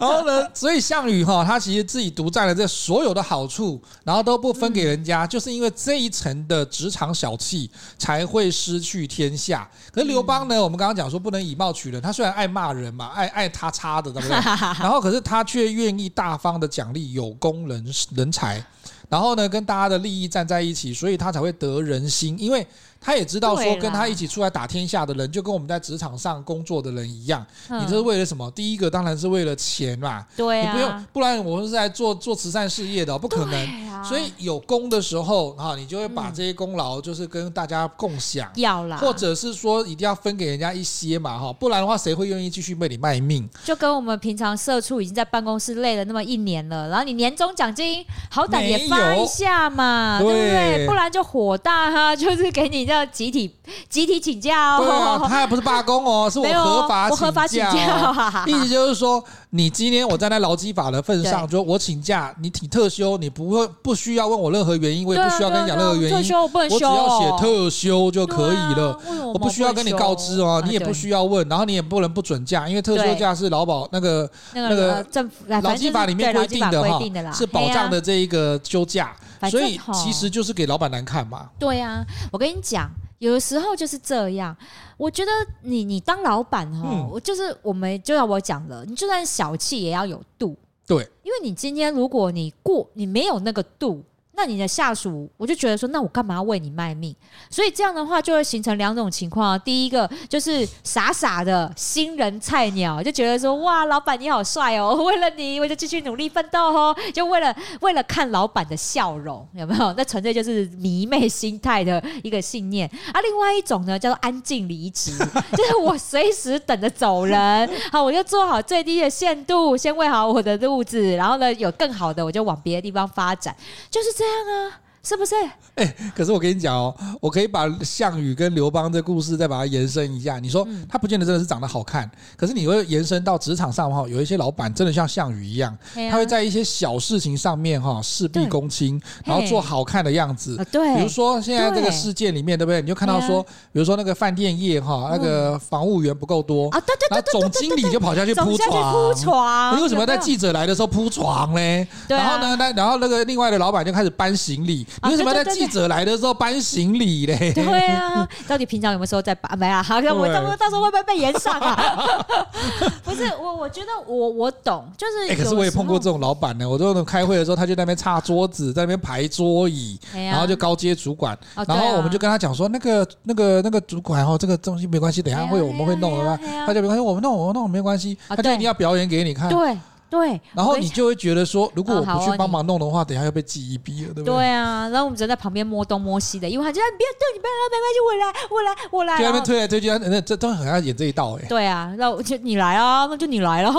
[0.00, 9.68] 后呢，所以项羽哈，他其实自己独占了这所有的好处，然后都不分给人家，嗯、就是因为这一层的职场小气才会失去天下。
[9.92, 14.36] 可是刘邦呢，嗯、我们刚刚讲说不能以貌取人，他虽然爱骂人嘛， 爱爱他差的，对不对？
[14.80, 17.86] 然后可是他却愿意大方的奖励有功人
[18.16, 18.60] 人才。
[19.08, 22.66] 然后呢，跟大家的利益站在一起，所以他才会得人心，因为。
[23.00, 27.46] 他也知道说，跟他一起出来打天下的人，就跟我们在职场上工作的人一样。
[27.68, 28.50] 你这是为了什么？
[28.50, 30.26] 第一个当然是为了钱嘛。
[30.36, 30.72] 对啊。
[30.72, 33.87] 你不用，不然我们是在做做慈善事业的，不可能。
[34.02, 38.50] 所以有功的时候哈，你就会把这些功劳就是跟大家共享。
[38.56, 38.96] 要啦。
[38.96, 43.48] 或者是说一定要分给人家一些嘛哈，不然的话谁会愿意继续为你卖命？
[43.64, 50.86] 就跟我们平常社畜已经在办公室累了那么一年了，然后你年终奖金好歹也发一下嘛，对不对？
[50.88, 52.88] 不然就火大哈，就是给你。
[52.88, 53.54] 要集体
[53.90, 58.44] 集体请假哦，啊、他也不是罢工哦，是我合法请假，哦，我合法请假。
[58.46, 68.98] 意思就是说，你今天我站在劳基法的份上，就我请假，你请特休，你不会不需要问我任何原因，我也不需要跟你讲任何原因，特休我不能休，我只要写特休就可以了，啊，
[69.32, 79.16] 我不需要跟你告知哦，你也不需要问，然后你也不能不准假，因为特休假是劳保那个那个政府劳基法里面规定的哈，是保障的这一个休假。
[79.48, 81.48] 所以其实就是给老板难看嘛。
[81.60, 84.56] 对呀，我跟你讲，有的时候就是这样。
[84.96, 85.30] 我觉得
[85.62, 90.56] 你你当老板哈，我就是我们就像我讲了，你就算小气也要有度。
[90.86, 94.02] 对，因为你今天如果你过你没有那个度。
[94.38, 97.12] 那你的下属，我就觉得说，那我干嘛要为你卖命？
[97.50, 99.58] 所以这样的话就会形成两种情况。
[99.62, 109.92] 第一个就是傻傻的新人菜鸟，就觉得说，哇，老板你好帅哦，为了你我就继续努力奋斗哦，就为了为了看老板的笑容，有没有？
[109.94, 112.88] 那纯粹就是迷妹心态的一个信念。
[113.12, 115.10] 啊，另外一种呢叫做安静离职，
[115.56, 123.52] 就是我随时等着走人，好，我就做好最低的限度，先喂好我的肚子，然后呢有更好的我就往别的地方发展，
[123.90, 124.44] 就是这样。
[124.44, 124.87] 这样啊。
[125.08, 125.34] 是不是？
[125.76, 130.38] 哎、欸，可是我跟你讲哦，我可以把项羽跟刘邦的故事再把它延伸一下。
[130.38, 135.74] 你说他不见得真的是长得好看，可是你会延伸到职场上哈，有一些老板真的像项羽一样，
[136.10, 140.62] 他会在一些小事情上面哈事必躬亲，然后做好看的样子。
[140.70, 142.82] 对，比如说现在这个事件里面，对不对？
[142.82, 143.42] 你就看到说，
[143.72, 149.76] 比如说那个饭店业哈，那个房务员不够多啊，对对对，然后总经理就跑下去铺床，铺床。
[149.78, 151.88] 你为什么在记者来的时候铺床呢？
[152.08, 154.86] 然后呢，那然后那个另外的老板就开始搬行李。
[155.04, 157.52] 你为什么在记者来的时候搬行李嘞？
[157.54, 159.48] 对啊，到底平常有没有时候在搬？
[159.58, 161.96] 没啊，好像我到时候到时候会不会被延上啊？
[163.04, 165.32] 不是我，我觉得我我懂，就是。
[165.32, 166.68] 哎，可是我也碰过这种老板呢。
[166.68, 176.38] 我都开会的时候，他就在那边擦桌子，在那边排桌椅，然后就高阶主管，然后我们就跟他讲说，那个那个那个主管哦，这个东西没关系，等下会我们会弄的吧？
[176.66, 179.48] 他就没关系，我们弄我们弄没关系，他就一定要表演给你看。
[179.48, 179.76] 对。
[180.10, 184.36] 对，然后你就会觉得说，如果我不去帮忙弄的话，等一下要被记一笔了，对不对？
[184.36, 189.18] 对啊，然后我们只能在旁边摸东摸西的，因为他就说你不要动，你不要动，没关系，我来，我来，我来。
[189.18, 191.46] 就那边推来推去，那这都很爱演这一道哎。
[191.48, 193.72] 对啊，那我就你来啊，那就你来了。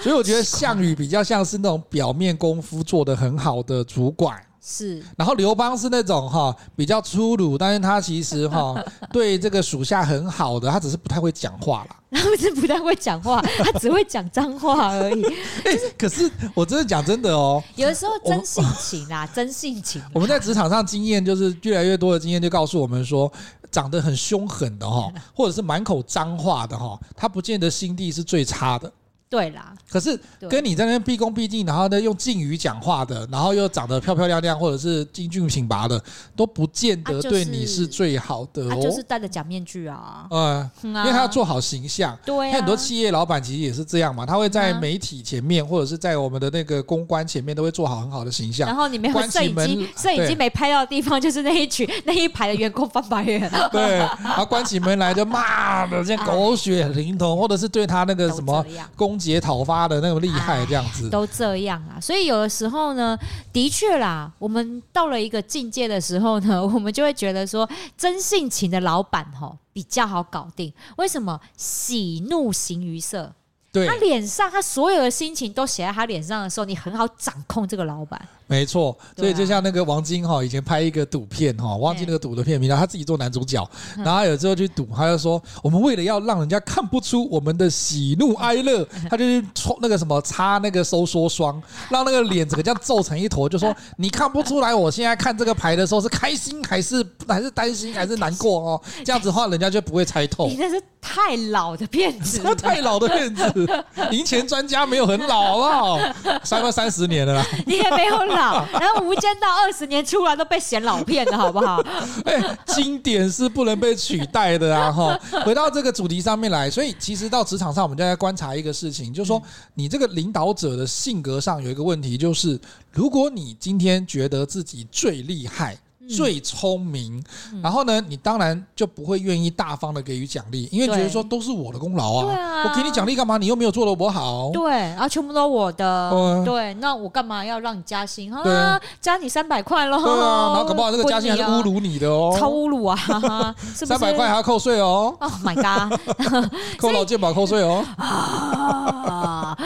[0.00, 4.38] 所以我觉得项羽比较像是那种表面功夫做得很好的主管。
[4.62, 8.74] 是，然后刘邦是那种哈比较粗鲁，但是他其实哈
[9.10, 11.96] 对这个属下很好的，他只是不太会讲话啦。
[12.12, 15.22] 他不是不太会讲话，他只会讲脏话而已。
[15.64, 20.02] 就是，可是我真的讲真的哦，有的时候真性情啊，真性情。
[20.12, 23.32] 我们在职场上经验就是越来越多的经验，就告诉我们说，
[23.70, 28.92] 长得很凶狠的哈，或者是满口脏话的哈，他不见得心地是最差的。
[29.30, 36.02] 对啦，可是跟你在那边毕恭毕敬，然后呢用敬语讲话的，然后又长得漂漂亮亮，或者是英俊挺拔的，
[36.34, 42.18] 都不见得对你是最好的就是戴着假面具啊，嗯，因为他要做好形象。
[42.26, 48.66] 对，很多企业老板其实也是这样嘛，他会在媒体前面，或者是在我们的那个公关前面，都会做好很好的形象。
[48.66, 53.48] 然后你没有摄影机，摄影机没拍到的地方，就是那一群 那一排的员工翻白眼。
[53.70, 58.66] 对，然后关起门来就骂的像狗血淋头，或者是对他那个什么
[58.96, 59.19] 公。
[59.20, 63.16] 节讨伐的那么厉害，这样子都这样啊，所以有的时候呢，
[63.52, 70.72] 的确啦，我们到了一个境界的时候呢， 我们就会觉得说，真性情的老板吼比较好搞定。
[70.96, 71.38] 为什么？
[71.58, 73.30] 喜怒形于色。
[73.72, 78.20] 对，他脸上，他所有的心情都写在他脸上的时候，你很好掌控这个老板。
[78.50, 83.64] 没错，所以就像那个王晶哈，以前拍一个赌片哈，忘记那个赌的片名了，他自己做男主角，
[83.98, 100.48] 然后他有时候去赌，他就说我们为了要让人家看不出我们的喜怒哀乐， 他就去冲那个什么擦那个收缩霜，让那个脸整个这样皱成一坨，就说 你看不出来我现在看这个牌的时候是开心还是还是担心还是难过哦， 这样子的话人家就不会猜透。
[100.48, 105.98] 你这是太老的骗子，太老的骗子，赢钱专家没有很老好不好？
[106.42, 108.39] 三快三十年了啦，你也没有老。
[108.72, 111.80] 然后《无间道》二十年出来都被嫌老片了，好不好？
[112.24, 114.90] 哎，经典是不能被取代的啊！
[114.90, 119.42] 哈， 回到这个主题上面来，所以其实到职场上，我们就在观察一个事情，就是说，
[119.74, 122.58] 你这个领导者的性格上有一个问题，就是
[122.90, 125.78] 如果你今天觉得自己最厉害。
[126.16, 127.22] 最聪明，
[127.62, 132.64] 然后呢，你当然就不会愿意大方的给予奖励，因为觉得说都是我的功劳啊，啊。
[132.64, 133.38] 我给你奖励干嘛？
[133.38, 138.30] 你又没有做的我好，对，然后全部都我的，对，对，那我干嘛要让你加薪？
[138.42, 138.52] 对。
[138.52, 142.96] 啊，加你三百块喽，对啊，然后搞不好这个加薪还是侮辱你的哦，超侮辱啊，
[143.72, 145.98] 三百块还要扣税哦，Oh my god，
[146.78, 149.56] 扣劳健保扣税哦，啊。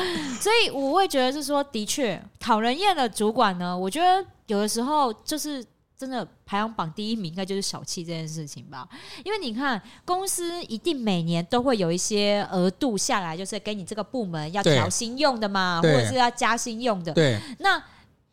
[0.41, 5.65] 所以我会觉得是说，的确讨人厌的主管呢，我觉得有的时候就是。
[6.05, 8.87] 真的排行榜第一名应该就是小气这件事情吧，
[9.25, 17.11] 因为你看公司一定每年都会有一些额度下来，就是给你这个部门要调薪用的嘛，或者是要加薪用的。
[17.15, 17.83] 对，那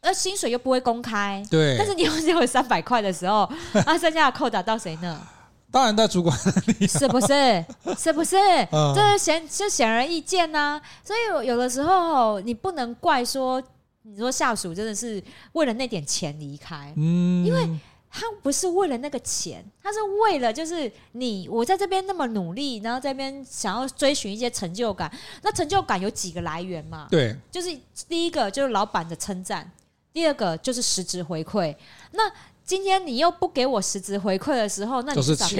[0.01, 1.41] 而薪水又不会公开。
[1.49, 5.25] 对，但是你只有三百块的时候，那 剩下的扣打到谁呢？
[5.71, 7.65] 当然到主管里，是不是？
[7.97, 8.35] 是不是？
[8.71, 10.81] 嗯、这显就显而易见呐、啊。
[11.01, 13.63] 所以有的时候你不能怪说。
[14.03, 17.69] 你说下属真的是为了那点钱离开，嗯，因为
[18.09, 25.09] 他不是为了那个钱，他是为了就是你我在这边那么努力，然后这边想要追寻一些成就感。
[25.43, 27.07] 那成就感有几个来源嘛？
[27.11, 27.69] 对，就是
[28.09, 29.71] 第一个就是老板的称赞，
[30.11, 31.73] 第二个就是实质回馈。
[32.11, 32.23] 那
[32.65, 35.57] 今天你又不给我实质回馈的时候，那你是称称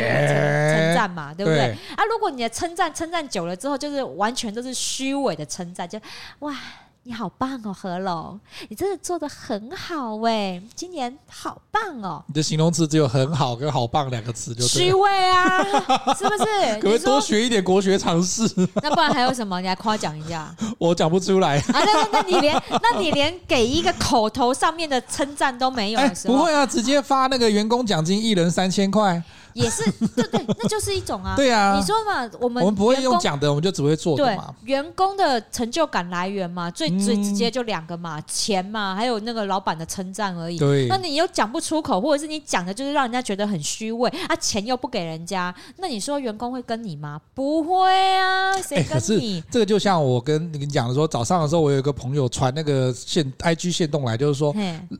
[0.95, 1.31] 赞嘛？
[1.33, 1.59] 对不对？
[1.59, 5.99] 对啊，如果你的称赞称赞久了之后，就是完全都是虚伪的称赞，就
[6.39, 6.57] 哇。
[7.03, 12.23] 你好棒哦，何龙，你真的做的很好哎，今年好棒哦。
[12.27, 14.61] 你的形容词只有很好跟好棒两个词就。
[14.67, 15.63] 虚伪啊，
[16.13, 16.75] 是不是？
[16.79, 18.43] 可不可以多学一点国学常识？
[18.83, 19.59] 那不然还有什么？
[19.59, 20.55] 你来夸奖一下。
[20.77, 21.63] 我讲不出来啊。
[21.69, 29.19] 那那那你连那你连给一个口头上面的称赞都没有的时候，欸，不会啊，直接发那个员工奖金，一人三千块。
[29.53, 29.83] 也是
[30.15, 31.35] 对对，那就是一种啊。
[31.35, 34.55] 对啊，你说嘛，我们我们不会用讲的，我们就只会做的嘛。
[34.63, 40.57] 员工的成就感来源嘛，最最直接就两个嘛，钱嘛，还有那个老板的称赞而已。
[40.57, 47.19] 对，那你又讲不出口，或者是你讲的就是让人家觉得很虚伪啊，钱又不给人家，那你说员工会跟你吗？
[47.33, 49.43] 不会啊，谁跟你？
[49.51, 54.55] 这个就像我跟你讲的说，早上的时候我有一个朋友传那个线 IG 线动来，就是说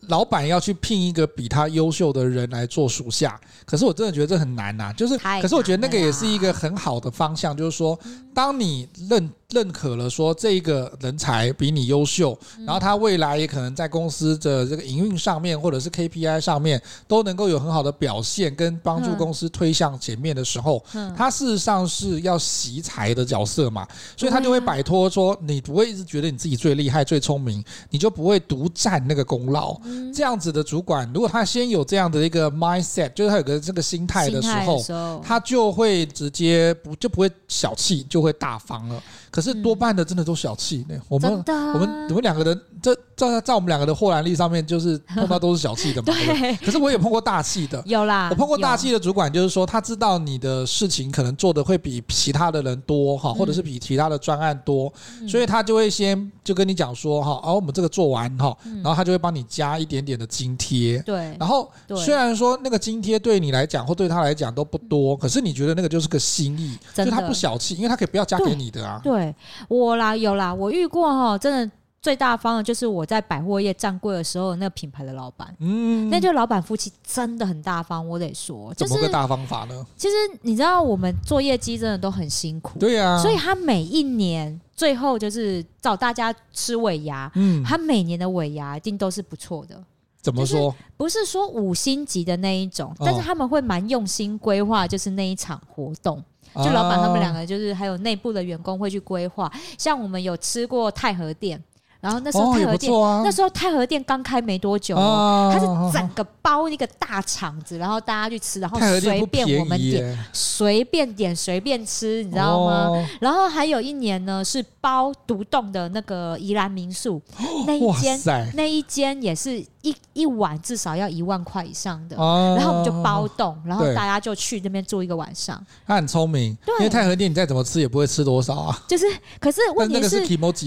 [0.10, 4.42] 老板要去聘一个比他优秀的人来做属下，可是我真的觉得这。
[4.42, 7.96] 很难呐、啊，就是，可是我觉得那个也是一个很好的方向，就是说，
[8.34, 9.30] 当你认。
[9.52, 20.84] 认可了说这个人才比你优秀，然后他未来也可能在公司的这个营运上面或者是 KPI 上面都能够有很好的表现，跟帮助公司推向前面的时候，
[21.16, 29.80] 他事实上是要惜才的角色嘛，所以他就会摆脱说你不会一直觉得你自己最厉害最聪明，你就不会独占那个功劳。
[30.14, 39.02] 这样子的主管，如果他先有这样的一个 mindset，就是他有个这个心态的时候，他就会直接不就不会小气，就会大方了。
[39.32, 40.96] 可是多半的真的都小气呢。
[41.08, 42.94] 我们我们我们两个人，这
[43.30, 46.14] 在在我们两个的获蓝力上面，就是 碰到都是小气的嘛。
[46.14, 46.56] 对。
[46.58, 48.30] 可是我也碰过大气的，有啦。
[48.32, 54.92] 我碰过大气的主管，就是说他知道你的事情可能做的会比其他的人多哈，或者是比其他的专案多，
[55.28, 61.00] 所以他就会先就跟你讲说哈，哦，我们这个做完哈，然后他就会帮你加一点点的津贴。
[61.06, 61.36] 对。
[61.40, 69.00] 然后虽然说那个津贴对你来讲或对他来讲都不多，可是你觉得那个就是个心意，就他不小气，因为他可以不要加给你的啊。
[69.04, 69.34] 对。
[69.68, 79.86] 我啦有啦，我遇过哈，真的最大方的就是我在百货业站柜的时候，那个品牌的老板，嗯，那就老板夫妻真的很大方，我得说，怎么个大方法呢？
[79.96, 89.80] 其实你知道，我们做业绩真的都很辛苦，对呀，所以他每一年最后就是找大家吃尾牙，嗯，他每年的尾牙一定都是不错的。
[90.22, 90.76] 怎么说？
[90.98, 96.24] 不是说五星级的那一种，但是他们会蛮用心规划，就是那一场活动。
[96.56, 99.50] 就老板他们两个，就是还有内部的员工会去规划。
[99.78, 101.62] 像我们有吃过太和殿，
[102.02, 102.92] 然后那时候太和殿，
[103.24, 113.08] 那时候太和殿刚开没多久，它是整个包一个大场子，然后大家去吃，然后随便我们点，随便点随便吃，你知道吗？
[113.22, 117.22] 然后还有一年呢，是包独栋的那个宜兰民宿，
[117.66, 118.20] 那一间
[118.56, 119.64] 那一间也是。
[119.82, 125.63] 一一晚至少要一万块以上的，哦、然后我们就包栋，然后大家就去那边住一个晚上。
[125.86, 128.84] 他很聪明，因为太和殿你再怎么吃也不会吃多少啊。
[128.88, 129.06] 就是，
[129.39, 130.17] 可是问题是，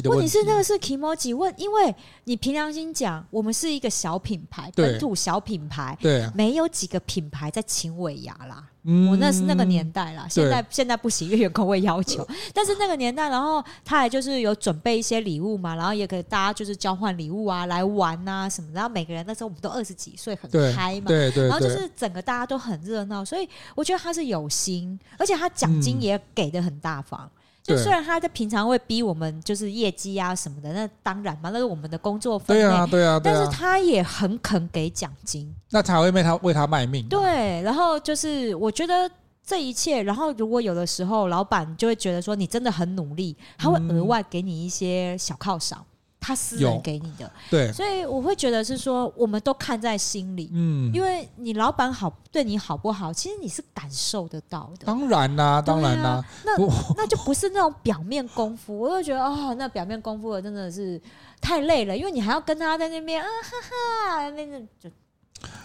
[0.09, 5.97] 问题，是那个是 kimochi 问，因为你凭良心讲，我们是一个小品牌，本土小品牌，
[6.35, 8.65] 没有几个品牌在请尾牙啦。
[8.87, 12.27] 嗯、我那是那个年代啦，现在现在不行，因为员工会要求。
[12.53, 18.69] 但是那个年代，然后他还就是有准备一些礼物嘛，然后也给大家就是交换礼物啊，来玩啊什么。
[18.73, 21.49] 然后每个人那时候我们都二十几岁，很嗨嘛，对对，对对。
[21.49, 27.31] 然后就是整个大家都很热闹，所以我觉得他是有心，而且他奖金也给的很大方。
[27.67, 32.63] 嗯就虽然他在平常会逼我们就是业绩啊什么的，那当然嘛，那是我们的工作分配。
[32.63, 37.09] 对啊，对啊，但是他也很肯给奖金，那才会为他为他卖命。
[37.09, 39.11] 对，然后就是我觉得
[39.43, 45.83] 这一切，然后如果有的时候老板就会觉得说你真的很努力，他会额外给你一些小犒赏。
[46.25, 54.87] 他私人给你的，对，所以我会觉得是说，我们都看在心里，嗯，因为你老板好对你好不好，其实你是感受得到的。
[54.87, 56.57] 当然啦，当然啦，啊、那
[56.97, 60.99] 那就不是那种表面功夫，我就觉得哦，那表面功夫真的是
[61.43, 64.89] 太累了，因为你还要跟他在那边啊哈哈，那那就。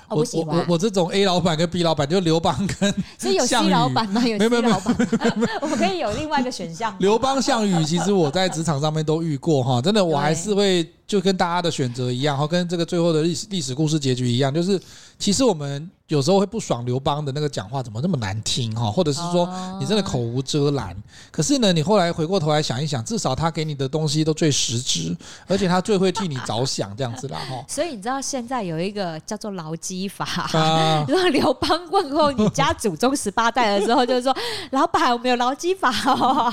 [0.10, 4.26] 我我我我这种 A 老板跟 B 老板，就刘邦跟所以有 C 老板吗？
[4.28, 4.96] 有 C 老板，
[5.62, 6.96] 我们可以有另外一个选项。
[7.00, 14.82] 刘邦、项羽，其实我在职场上面都遇过哈， 真的，我还是会就跟大家的选择一样，哈，跟这个最后的历史历史故事结局一样，就是
[15.20, 15.90] 其实我们。
[16.10, 19.48] 有时候会不爽刘邦的那个讲话怎么那么难听哈，或者是说
[19.80, 20.96] 你真的口无遮拦。
[21.30, 27.64] 可是呢，你后来回过头来想一想，至少他给你的东西都最实质，而且他最会替你着想这样子啦哈。
[27.70, 34.36] 所以你知道现在有一个叫做劳基法，如果刘邦问候你家祖宗十八代的时候，就是说
[34.72, 36.52] 老板，我们有劳基法哦。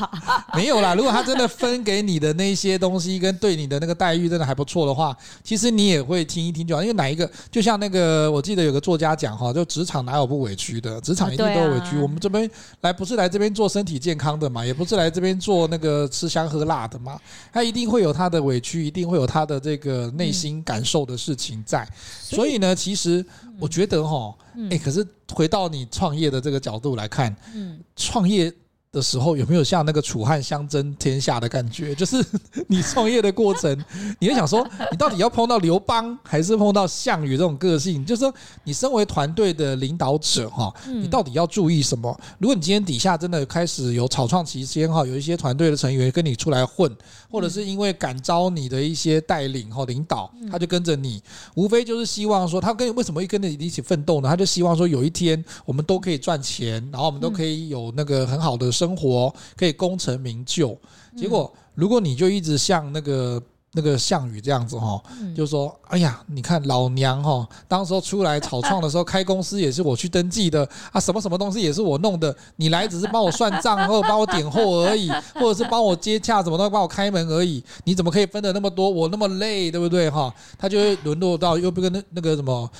[0.52, 6.82] 没有啦，如果他真的分给你的那些东西跟对你的那个待遇真的还不错的话，其实你也会听一听就好。
[6.82, 9.45] 因为哪一个，就像那个我记得有个作家讲哈。
[9.52, 11.00] 就职场哪有不委屈的？
[11.00, 11.98] 职场一定都有委屈。
[11.98, 17.20] 我们这边来不是来这边做身体健康的嘛，也不是来这边做那个吃香喝辣的嘛。
[17.52, 21.88] 他一定会有他的委屈，一定会有他的这个内心感受的事情在。
[22.20, 23.24] 所以呢，其实
[23.58, 24.34] 我觉得哈，
[24.70, 28.52] 哎，可是回到你创业的这个角度来看，嗯创业。
[28.96, 31.94] 的时候有没有像那个楚汉相争天下的感觉？
[31.96, 32.24] 就是
[32.66, 33.84] 你创业的过程，
[34.18, 38.02] 你会想说，你到底要碰到刘邦还是碰到项羽这种个性？
[38.06, 38.32] 就是说，
[38.64, 42.18] 你身为团队的领导者哈，你到底要注意什么？
[42.38, 46.90] 如果你今天底下真的开始有草创期间哈，有一些团队的成员跟你出来混，
[47.30, 51.22] 或者是因为感召你的一些带领哈领导，他就跟着你，
[51.54, 54.28] 无非就是希望说，他跟为什么会跟着你一起奋斗呢？
[54.30, 58.85] 他就希望说，有一天我们都可以赚钱，然后我们都可以有那个很好的生。
[58.86, 60.78] 生活可以功成名就，
[61.16, 65.02] 结果如果你就一直像那个那个项羽这样子哈，
[65.34, 78.88] 就说哎呀，你看老娘哈，当时候出来草创的时候开公司也是我去登记的啊，什么什么东西也是我弄的，你来只是帮我算账或者帮我点货而已， 或者是帮我接洽，怎么都帮我开门而已，你怎么可以分的那么多？
[78.88, 80.32] 我那么累，对不对哈？
[80.56, 82.70] 他就会沦落到又不跟那那个什么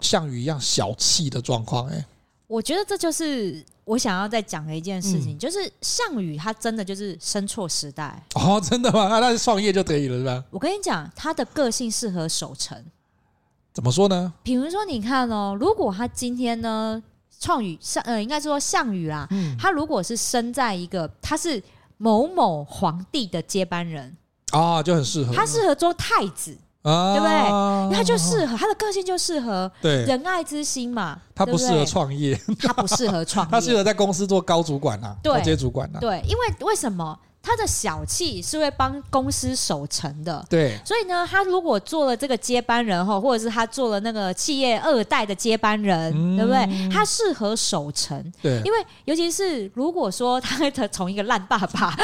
[0.00, 2.06] 项羽一样小气的状况哎。
[2.46, 9.06] 我觉得这就是我想要再讲的一件事情，嗯、就是项羽他真的就是生错时代哦，真的吗？
[9.08, 10.44] 那他创业就可以了是吧？
[10.50, 12.84] 我跟你讲，他的个性适合守城。
[13.72, 14.32] 怎么说呢？
[14.42, 17.00] 比如说，你看哦，如果他今天呢，
[17.38, 21.62] 创羽项呃，应该说项羽啦，嗯、他如果是生在一个他是
[21.96, 24.16] 某某皇帝的接班人
[24.50, 26.58] 啊，就很适合，他适合做太子。
[26.90, 27.26] 啊、对不
[27.90, 27.96] 对？
[27.96, 31.18] 他就适合他的个性，就适合对仁爱之心嘛。
[31.34, 35.98] 他不适合创业，他不适合创业， 他适合在公司做高主管啊，高阶主管啊。
[36.00, 37.18] 对，因为为什么？
[37.46, 46.88] 他的小气是会帮公司守成的，对，所以呢，他如果做了这个接班人哈，或者是他做了那个企业二代的接班人，嗯、对不对？
[46.90, 51.96] 他适合守成，对，因为尤其是如果说他从一个烂爸爸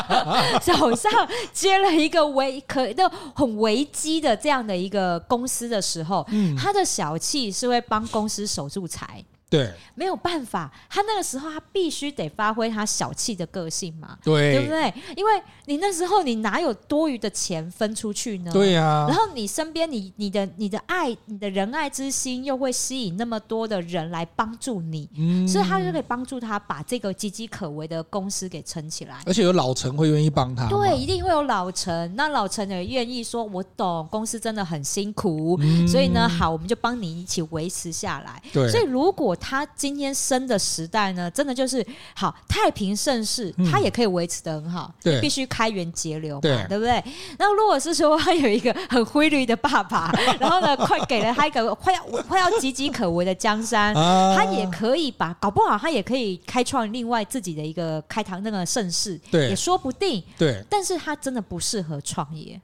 [0.60, 1.10] 手上
[1.54, 9.24] 接了一个危可那很危机的这样的一个公司的时候，嗯、他的小气是会帮公司守住财。
[9.52, 14.94] 对，没有办法，他那个时候他必须得发挥他小气的个性嘛，对，对不对？
[15.14, 15.30] 因为
[15.66, 18.50] 你那时候你哪有多余的钱分出去呢？
[18.50, 19.06] 对呀、啊。
[19.06, 29.20] 然后你身边你你的你的爱你的仁爱之心又会吸引那么多的人来帮助你，嗯，所以他就可以帮助他把这个岌岌可危的公司给撑起来。
[29.26, 32.16] 而且有老陈会愿意帮他，对，一定会有老陈。
[32.16, 38.42] 那老陈也愿意说，我懂公司真的很辛苦，嗯、所以呢，好，我们就帮你一起维持下来。
[38.50, 39.36] 对，所以如果。
[39.42, 41.84] 他今天生的时代呢，真的就是
[42.14, 47.02] 好太平盛世，他也可以维持的很好，对，必须开源节流嘛，对，对不对？
[47.38, 60.62] 那如果是说他有一个很规律的爸爸， 然后呢，快给了他一个快要快要岌岌可危的江山，他也可以把搞不好他也可以开创另外自己的一个开堂那个盛世，对，也说不定，对。
[60.70, 62.60] 但是他真的不适合创业。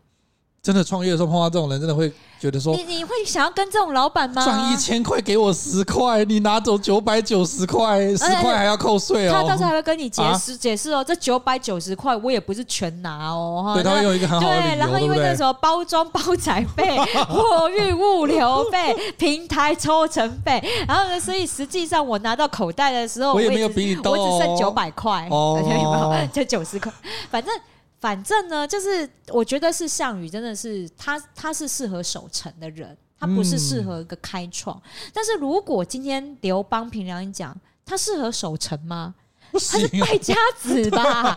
[0.63, 4.45] 真的创业的时候碰到这种人，真的会觉得说：你你会想要跟这种老板吗？
[4.45, 9.33] 赚一千块给我十块，你拿走九百九十块，十块还要扣税哦。
[9.33, 13.73] 他到时候还会跟你解释解释哦，这九百九十块我也不是全拿哦。
[13.75, 16.99] 对，他会用一个很好的理由，对，然后因为那时候包装包材费、
[17.29, 26.27] 货运物流费、平台抽成费，然后呢，所以实际上我拿到口袋的时候，我也没有比你多，我只剩九百块哦，有没有？
[26.31, 26.93] 就九十块，
[27.31, 27.55] 反正。
[28.01, 34.77] 反正呢，就是我觉得是项羽，真的是他，他是适合守城的人，他不是适合一个开创。
[34.77, 39.15] 嗯、但是如果今天刘邦凭良心讲，他适合守城吗？
[39.51, 41.35] 啊、他是败家子吧，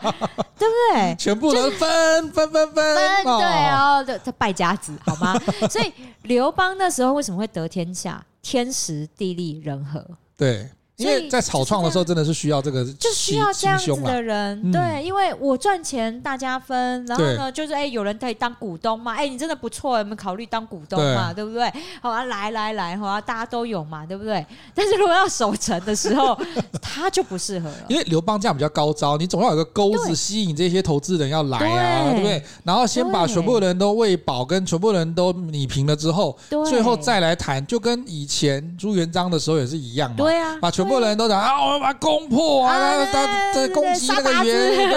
[0.59, 1.15] 对不对？
[1.17, 5.33] 全部人分分分分，分，对啊，他败家子好吗？
[5.71, 5.91] 所以
[6.23, 8.23] 刘邦那时候为什么会得天下？
[8.41, 10.05] 天时地利人和，
[10.35, 10.69] 对。
[11.01, 21.33] 因为在草创的时候，真的是需要这个，就需要这样子的人，对，因为我赚钱大家分，然后呢，就是哎，有人可以当股东嘛，哎，你真的不错，有没有考虑当股东嘛？
[21.33, 21.71] 对不对？
[22.01, 24.45] 好啊，来来来，好啊，大家都有嘛，对不对？
[24.75, 26.37] 但是如果要守城的时候，
[26.81, 32.43] 他就不适合了，因为刘邦这样比较高招，你总要有个钩子吸引这些投资人要来啊，对不对？
[32.63, 36.37] 然后先把全部人都喂饱，跟全部人都拟平了之后，
[36.69, 44.89] 最后再来谈，就跟以前朱元璋的时候也是一样嘛，对啊，把全部人都讲啊，我要把攻破啊，他他攻击那个圆，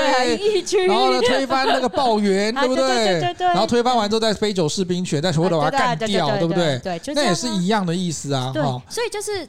[0.65, 3.21] 对，然后呢推翻那个暴圆，对不对？
[3.39, 6.79] 然后推翻完之后再飞走士兵权，再全部都把它干掉，对不对？
[6.79, 8.51] 对，那也是一样的意思啊。
[8.53, 9.47] 对，所以就是。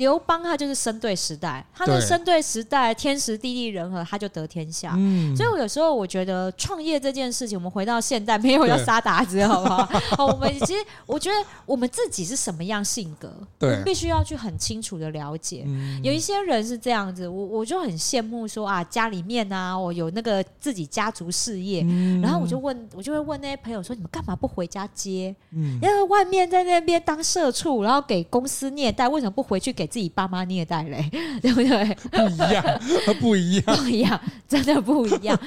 [0.00, 4.94] 刘邦他就是生对时代，他的生对时代，天时地利人和，他就得天下。
[4.96, 9.84] 嗯，所以我有时候我觉得创业这件事情，我们回到现代，没有要杀韃子，好不好？
[10.16, 11.36] 好，我们其实我觉得
[11.66, 15.66] 我们自己是什么样性格，对，必须要去很清楚的了解。
[16.02, 21.82] 有一些人是这样子，我我就很羡慕说啊，家里面啊，我有那个自己家族事业，
[22.22, 25.36] 然后我就问，我就会问那些朋友说，你们干嘛不回家接？
[25.50, 29.89] 嗯，因为外面在那边当社畜，然后给公司虐待，为什么不回去给？
[29.90, 31.10] 自己爸妈虐待嘞，
[31.42, 31.94] 对不对？
[32.14, 32.80] 不一样，
[33.20, 35.38] 不一样，不一样，真的不一样。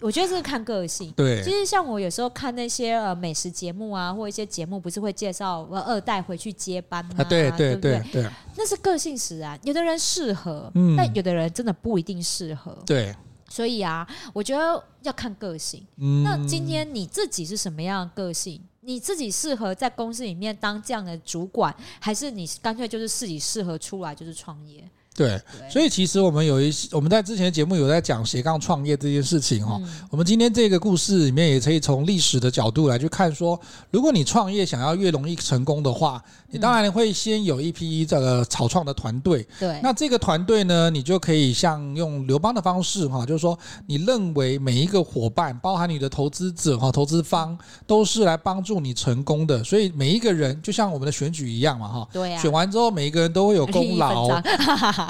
[0.00, 1.10] 我觉得这是看个性。
[1.16, 7.24] 对，其实像我有时候看那些呃美食节目啊，或一些节目，不是会介绍二代回去接班吗？
[7.24, 9.58] 对对对对，那是个性使然。
[9.62, 12.76] 有的人适合，嗯，但有的人真的不一定适合。
[12.84, 13.14] 对，
[13.48, 15.82] 所以啊，我觉得要看个性。
[15.96, 18.60] 嗯，那今天你自己是什么样的个性？
[18.84, 24.88] 你自己适合在公司里面当这样的主管，还是你干脆就是自己适合出来就是创业？
[25.16, 25.40] 对，
[25.70, 29.80] 所以其实我们有一些，我们在之前的节目有在讲斜杠创业这件事情哈。
[30.10, 33.58] 我们今天这个故事里面也可以从历史的角度来去看，说
[33.92, 39.46] 如果你创业想要越容易成功的话，你当然会先有一批这个草创的团队。
[39.60, 43.56] 对，那这个团队呢，你就可以像用刘邦的方式哈，就是说
[43.86, 47.56] 你认为每一个伙伴，包含你的投资者哈、投资方，
[47.86, 49.62] 都是来帮助你成功的。
[49.62, 52.08] 所以每一个人就像我们的选举一样嘛哈。
[52.12, 52.42] 对啊。
[52.42, 54.42] 选完之后，每一个人都会有功劳。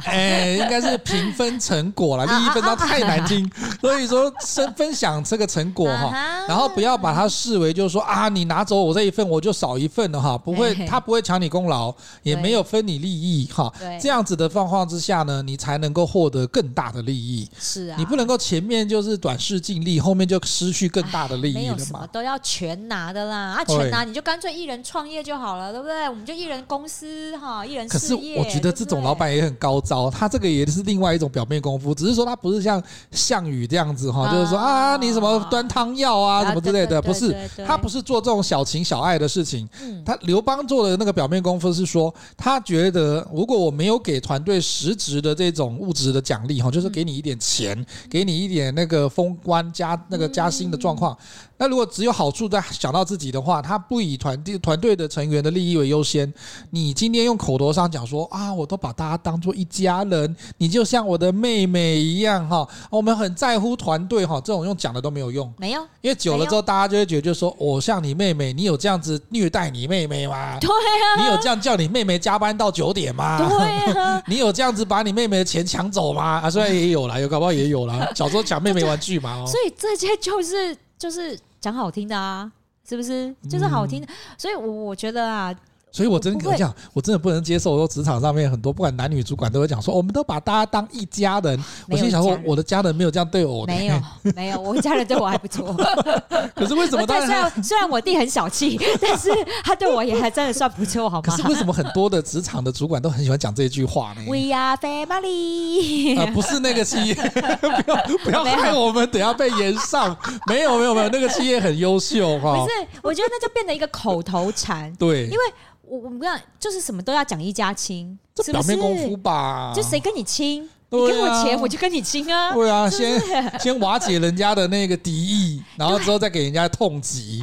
[0.04, 17.48] 哎，应该是平分成果了，利益分到太难听，所以说分分享这个成果哈，然后不要把它视为就是说啊，你拿走我这一份，我就少一份了哈，不会，他不会抢你功劳，也没有分你利益哈，这样子的状况之下呢，你才能够获得更大的利益。
[17.58, 22.06] 是啊，你不能够前面就是短视尽力，后面就失去更大的利益了嘛。
[22.12, 26.08] 都要全拿的啦，啊，全拿你就干脆一人创业就好了，对不对？
[26.08, 28.36] 我们就一人公司哈，一人事业。
[28.36, 30.10] 可是我觉得这种老板也很高招。
[30.10, 39.68] 他这个也是另外一种表面功夫，只是说他不是像项羽这样子哈，就是说啊，你什么端汤药啊，什么之类的，不是，他不是做这种小情小爱的事情。
[40.04, 51.16] 他刘邦做的那个表面功夫是说，他觉得如果我没有给团队实质的这种物质的奖励哈，就是给你一点钱，给你一点那个封官加那个加薪的状况。
[51.56, 56.32] 那如果只有好处在想到自己的话，他不以团队团队的成员的利益为优先。
[56.70, 70.58] 你今天用口头上讲说啊，我都把大家当做一家人，你就像我的妹妹一样哈，我们很在乎团队哈，这种用讲的都没有用，没有，因为久了之后，大家就会觉得就是说，我像你妹妹，你有这样子虐待你妹妹吗？
[70.60, 73.38] 对啊，你有这样叫你妹妹加班到九点吗？
[73.38, 76.40] 对啊， 你有这样子把你妹妹的钱抢走吗？
[76.44, 79.42] 啊，虽然也有啦，有搞不好也有啦，小时候抢妹妹玩具嘛。
[79.42, 80.76] 哦所以这些就是。
[80.96, 82.50] 就是讲好听的啊，
[82.88, 83.34] 是不是？
[83.50, 84.08] 就是好听的，
[84.38, 85.54] 所以，我我觉得啊，
[85.94, 91.62] 所以我真的讲，我真的不能接受说职场上面很多不管男女主管都会讲说，我们都把大家当一家人。
[91.88, 93.64] 我心想说，我的家人没有这样对我。
[93.64, 94.02] 没有，
[94.34, 95.72] 没有，我家人对我还不错。
[96.56, 97.06] 可是为什么？
[97.06, 99.30] 虽然虽然我弟很小气， 但是
[99.62, 101.22] 他对我也还真的算不错，好吗？
[101.22, 106.18] 可是为什么很多的职场的主管都很喜欢讲这句话呢？We are family。
[106.18, 110.16] 啊，不是那个企业，不要不要害我们，等下被延上。
[110.48, 112.56] 没有没有没有，那个企业很优秀哈。
[112.56, 114.92] 不是，我觉得那就变成一个口头禅。
[114.96, 115.38] 对，因为
[115.86, 119.72] 我我们讲就是什么都要讲一家亲，这表面功夫吧？
[119.74, 120.68] 就谁跟你亲？
[120.90, 122.52] 你给我钱，我就跟你亲啊！
[122.52, 123.20] 对啊，先
[123.58, 127.42] 先瓦解人家的那个敌意，然后之后再给人家痛击。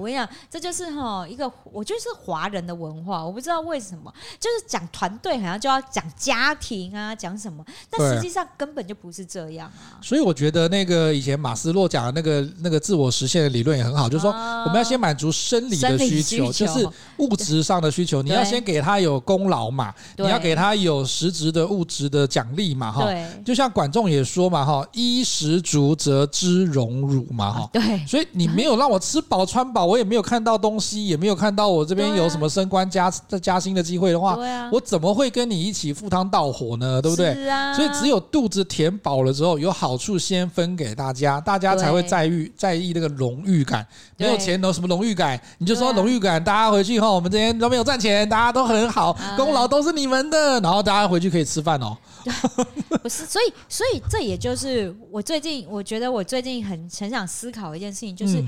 [0.00, 10.00] 我跟你讲，这就是哈一个，我觉得是华人的文化，我不知道为什么，就是讲团队好像就要讲家庭啊，讲什么，但实际上根本就不是这样啊。
[10.00, 16.88] 所以我觉得那个以前马斯洛讲的那个那个自我实现的理论也很好，就是说我们要先满足生理的需求，就是
[17.18, 23.04] 物质上的需求，你要先给他有功劳嘛，你要给他有实质的物质的奖励嘛，哈。
[23.04, 27.70] 对，就像管仲也说嘛，哈，衣食足则知荣辱嘛，哈。
[27.72, 29.89] 对，所以你没有让我吃饱穿饱。
[29.90, 34.38] 我也没有看到东西，也没有看到我这边有什么升官加加加薪的机会的话，
[34.70, 37.02] 我怎么会跟你一起赴汤蹈火呢？
[37.02, 37.34] 对不对？
[37.74, 43.84] 所以只有肚子填饱了之后，有好处先分给大家，大家才会在意在意那个荣誉感。
[44.16, 45.40] 没有钱有什么荣誉感？
[45.58, 51.98] 你就说荣誉感，大家回去以后，我们这边都没有赚钱，大家都很好，功劳都是你们的，然后大家回去可以吃饭哦。
[53.02, 58.40] 不是，所以所以这也就是我最近我觉得我最近很很想思考一件事情，就是。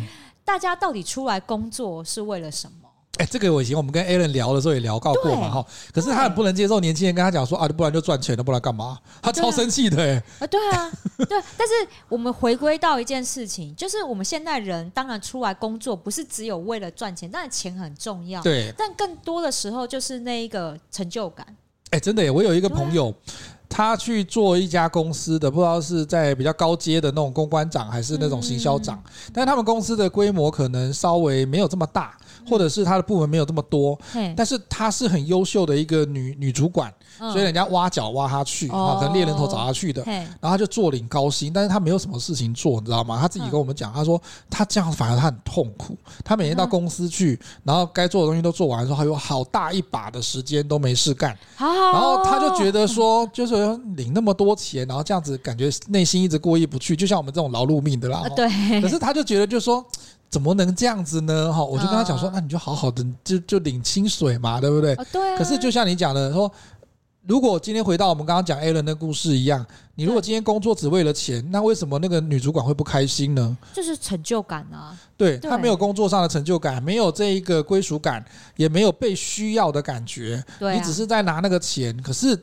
[0.44, 2.88] 大家到底出来工作是为了什么？
[3.18, 5.66] 哎，这个我以前我们跟 Alan 聊的时候也聊到过嘛哈。
[5.92, 8.98] 可是他很不能接受年轻人跟他讲说啊，不然就赚钱了，不然干嘛？
[9.20, 10.22] 他超生气的哎。
[10.38, 10.90] 啊，对啊，
[11.28, 11.42] 对。
[11.58, 11.74] 但是
[12.08, 18.42] 我们回归到一件事情，就是我们现代人当然出来工作不是只有为了赚钱，当然钱很重要。
[18.42, 18.72] 对。
[18.78, 21.46] 但更多的时候就是那一个成就感。
[21.90, 23.14] 哎，真的耶，我有一个朋友。
[23.72, 29.02] 他去做一家公司的，不知道是在比较高阶的那种公关长，还是那种行销长，
[29.32, 32.16] 但是他们公司的规模可能稍微没有这么大。
[32.44, 33.96] 或者是他的部门没有这么多，
[34.36, 43.18] 但是他是很优秀的一个女女主管，所以人家挖角挖他去啊，可能猎人头找他去的，然后他就坐领高薪，但是他没有什么事情做，你知道吗？
[43.20, 53.54] 他自己跟我们讲，他说他这样反而他很痛苦，他每天到公司去，然后该做的东西都做完的时候，还有好大一把的时间都没事干，然后他就觉得说，就是
[53.96, 58.22] 领那么多钱，然后这样子感觉内心一直过意不去，就像我们这种劳碌命的啦。
[58.34, 59.84] 对，可是他就觉得就是说。
[60.32, 61.52] 怎么能这样子呢？
[61.52, 64.96] 哈，我就跟他讲说，那你就好好的，就就领薪水嘛，对不对？
[65.12, 65.36] 对。
[65.36, 66.50] 可是就像你讲的说，
[67.24, 69.64] 如果今天回到我们刚刚讲 A 轮的故事一样。
[69.94, 73.56] 你如果今天工作只为了钱，那为什么那个女主管会不开心呢？
[73.74, 74.96] 就是成就感啊。
[75.18, 78.24] 对，她没有工作上的成就感，没有这一个归属感，
[78.56, 80.42] 也没有被需要的感觉。
[80.58, 82.36] 对，你只是在拿那个钱，可是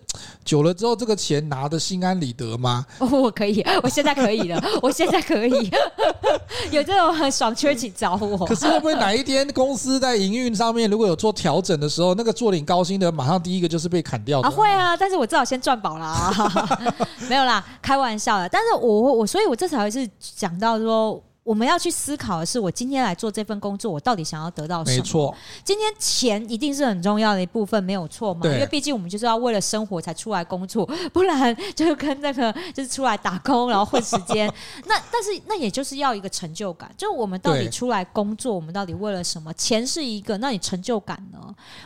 [0.46, 2.86] 久了之后，这个钱拿的心安理得吗？
[3.00, 5.72] 我可以，我现在可以了， 我现在可以，
[6.72, 8.46] 有这种很爽缺请找我。
[8.46, 14.48] 可是会不会哪一天公司在营运上面如果有做调整的时候，那个做领高薪的马上第一个就是被砍掉的？
[14.48, 16.80] 啊，会啊，但是我至少先赚饱了啊，
[17.28, 17.39] 没有。
[17.46, 24.98] 啦，开玩笑的，但是我我所以，我这才是讲到说，我们要去思考的是，我今天来做这份工作，我到底想要得到什么？
[24.98, 28.46] 没错，今天钱一定是很重要的一部分，没有错嘛？
[28.46, 34.48] 因为毕竟我们就是要为了生活才出来工作，不然就跟那个就是出来打工，然后混时间。
[34.86, 39.52] 那但是那也就是要一个成就感，就是我们到底出来工作，我们到底为了什么？
[39.54, 41.40] 钱是一个，那你成就感呢？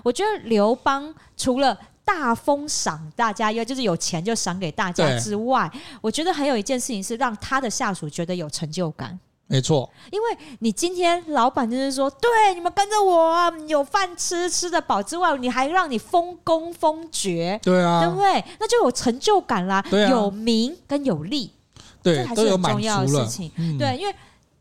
[0.04, 1.78] 我觉得刘邦除了。
[2.06, 9.18] 大封赏大家，因为就是有钱就赏给大家之外，我觉得还有一件事情是让他的下属觉得有成就感。
[9.48, 18.44] 没错，因为你今天老板就是说，对你们跟着我啊，有饭吃，吃得饱之外，你还让你封功封爵，对啊，对不对？
[18.60, 21.52] 那就有成就感啦，有名跟有利，
[22.02, 23.52] 对，这还是很重要的事情。
[23.78, 24.16] 对，因为。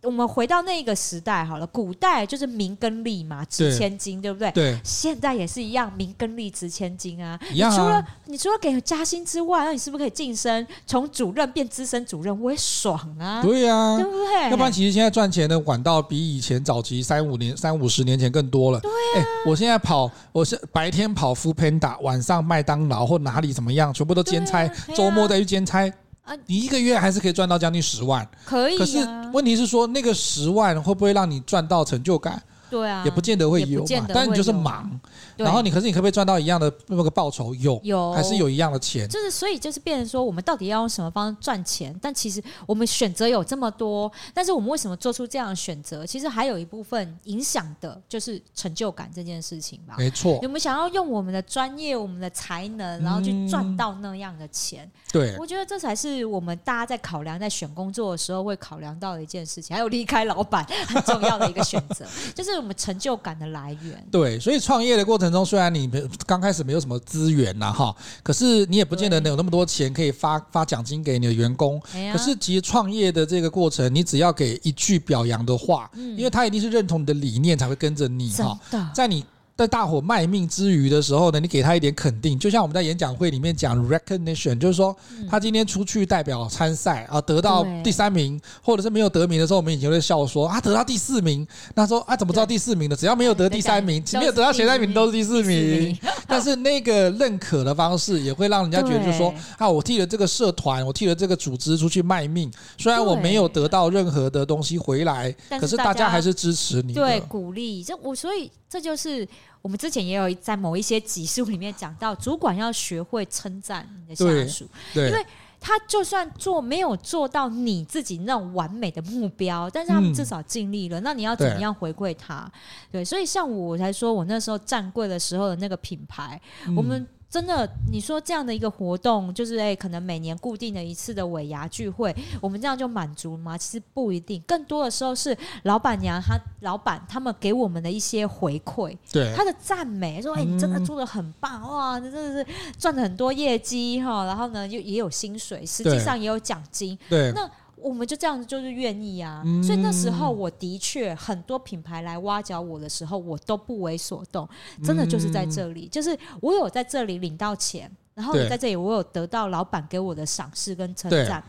[0.04, 4.50] 我们回到那个时代好了，古代就是名跟利嘛，值千金，对，不对？
[4.50, 4.80] 对。
[4.82, 7.38] 现在也是一样，名跟利值千金啊。
[7.52, 7.76] 一样啊。
[7.76, 12.40] 你除了你除了给加薪之外，那你是不是可以晋升，从主任变资深主任？
[12.40, 13.40] 我也爽啊。
[13.42, 14.50] 对呀、啊，对不对？
[14.50, 18.80] 要不然其实现在赚钱的管道比以前早期三五年、三五十年前更多了。
[18.80, 19.22] 对啊。
[19.22, 25.88] 欸、我现在跑，我是白天跑 Foodpanda，晚上麦当劳或哪里怎么样，全部都兼差，周、啊、末再去兼差。
[26.24, 28.78] 啊，你一个月还是可以赚到将近十万，可以。
[28.78, 28.98] 可是
[29.32, 32.40] 问题是说，那个十万会不会让你赚到成就感？
[32.70, 34.90] 对啊，也不见得会有嘛，但你就是忙。
[35.36, 37.54] 然后你可是你可不可以赚到一样的那个报酬？
[37.54, 39.08] 有，有还是有一样的钱？
[39.08, 41.94] 就是所以就是变成说，我们到底要用什么方式赚钱？
[42.00, 46.06] 但其实我们选择有这么多，但是我们为什么做出这样的选择？
[46.06, 49.94] 其实还有一部分影响的就是成就感这件事情吧。
[49.98, 54.90] 没错，我们想要用我们的专业、我们的才能，然后去赚到那样的钱。
[55.12, 59.74] 对，我觉得这才是我们大家在考量、在选工作的时候会考量到的一件事情。
[59.74, 64.06] 还有离开老板很重要的一个选择， 就是我们成就感的来源。
[64.10, 65.90] 对，所以创业的过程中，虽然你
[66.26, 71.80] 刚开始没有什么资源呐，哈，可是你也不见得能有那么多钱可以发发奖金给你的员工。
[72.12, 78.58] 可是其实创业的这个过程，你只要给一句表扬的话，因为他一定是认同你的理念才会跟着你哈，
[78.94, 79.24] 在你。
[79.62, 84.96] 在大伙卖命之余的时候呢，你给他一点肯定，就像我们在演讲会里面讲 recognition，就是说
[85.30, 91.46] 他今天出去代表参赛啊，得到第三名，或者是没有得名的时候，我们以前会笑说啊，得到第四名，
[91.76, 92.96] 那说啊怎么知道第四名的？
[92.96, 95.96] 只要没有得第三名，没有得到前三名都是第四名。
[96.26, 107.84] 但是那个认可的方式也会让人家觉得，就是说啊，我替了这个社团，我替了这个组织出去卖命，虽然我没有得到任何的东西回来，可是大家还是支持你，对，鼓励。
[107.84, 109.28] 这我所以这就是。
[109.62, 115.24] 我们之前也有在某一些集数里面讲到，主管要学会称赞你的下属，因为
[115.58, 121.00] 他就算做没有做到你自己那种完美的目标，但是他们至少尽力了。
[121.00, 122.50] 那你要怎么样回馈他？
[122.90, 126.40] 对，所以像我才说我那时候站柜的时候的那个品牌，
[126.76, 127.06] 我们。
[127.32, 133.56] 真的，你说这样的一个活动，就是诶，可能每年固定的一次的尾牙聚会，我们这样就满足吗？
[133.56, 142.46] 其实不一定，更多的时候是老板娘她老板他们给我们的一些回馈，对他的赞美，说诶，你真的做的很棒哇，你真的是
[142.78, 147.50] 赚了很多业绩哈，然后呢又也有薪水，实际上也有奖金，对，那。
[147.82, 154.48] 我们就这样子，就是愿意啊，嗯、所以那时候我的确很多品牌来挖角我的时候，我都不为所动，
[154.84, 161.42] 真的就是在这里，嗯、就是我有在这里领到钱，然后在这里我有得到老板给我的赏识跟称赞，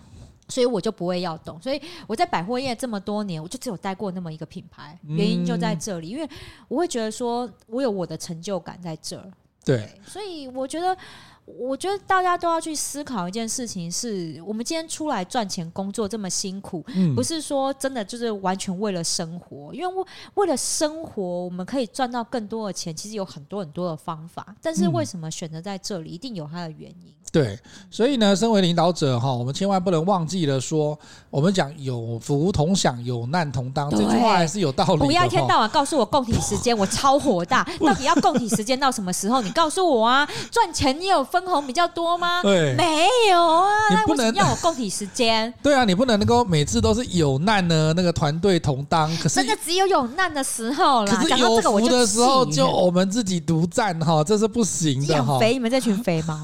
[0.47, 1.61] 所以我就不会要动。
[1.61, 6.27] 所以我在百货业这么多年，我就只有待过那么一个品牌，原因就在这里，因为
[6.67, 9.31] 我会觉得说我有我的成就感在这儿，
[9.63, 10.97] 对，所以我觉得。
[11.45, 24.55] 我觉得大家都要去思考一件事情是，是我们今天出来赚钱工作这么辛苦，嗯、不是说真的就是完全为了生活，因为为为了生活，我们可以赚到更多的钱，其实有很多很多的方法。
[24.61, 27.13] 但是为什么选择在这里，一定有它的原因。
[27.33, 27.57] 对，
[27.89, 30.95] 所以呢，身为领导者哈，我们千万不能忘记了说，
[31.31, 35.05] 我们讲有福同享，有难同当，这句话还是有道理的。
[35.07, 37.67] 不要一天到晚告诉我共体时间，我超火大。
[37.81, 39.41] 到底要共体时间到什么时候？
[39.41, 40.29] 你告诉我啊！
[40.51, 42.43] 赚钱你有分红比较多吗？
[42.43, 43.67] 对，没有啊。
[43.89, 45.51] 你不能要我共体时间。
[45.63, 49.09] 对啊，你不能能够每次都是有难呢，那个团队同当。
[49.17, 51.15] 可是那个只有有难的时候啦。
[51.15, 55.39] 可是有福的时候就我们自己独占哈，这是不行的哈。
[55.39, 56.39] 肥你们这群肥猫。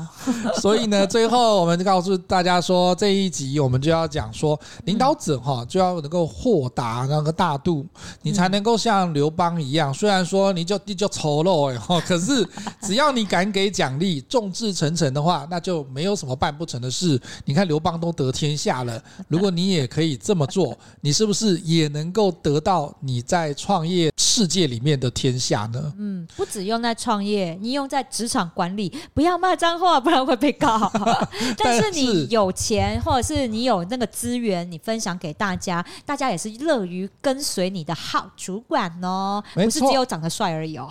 [0.56, 0.79] 所以。
[0.80, 7.86] 所以呢，最后我们就告诉大家说，这一集我们就要讲说，领导者哈就要能够豁达那个大度，
[8.22, 9.92] 你才能够像刘邦一样。
[9.94, 12.48] 虽然说你就你就丑陋哎哈， 可是
[12.82, 17.22] 只要你敢给奖励，众志成城的话，那就没有什么办不成的事。
[17.44, 25.92] 你看刘邦都得天下了， 如果你也可以这么做，你是不是也能够得到你在创业世界里面的天下呢？
[25.98, 30.92] 嗯，不只用在创业，你用在职场管理，不要骂脏话，不然会被告。
[31.58, 39.44] 但是你有钱，或者是你有那个资源，你分享给大家，大家也是乐于跟随你的好主管哦。
[39.56, 40.88] 不是只有长得帅而已哦。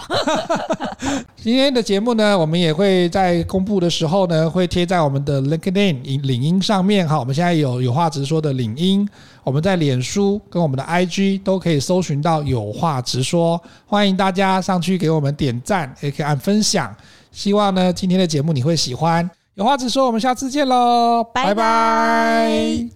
[1.40, 7.16] 今天的节目呢，我们也会在公布的时候呢，会贴在我们的 LinkedIn 领英上面哈。
[7.20, 9.08] 我们现在有有话直说的领英，
[9.48, 16.94] 我们在脸书跟我们的 IG 都可以搜寻到有话直说，欢迎大家上去给我们点赞，也可以按分享。
[17.32, 19.28] 希望呢，今天的节目你会喜欢。
[19.54, 22.88] 有话直说，我们下次见喽，拜拜。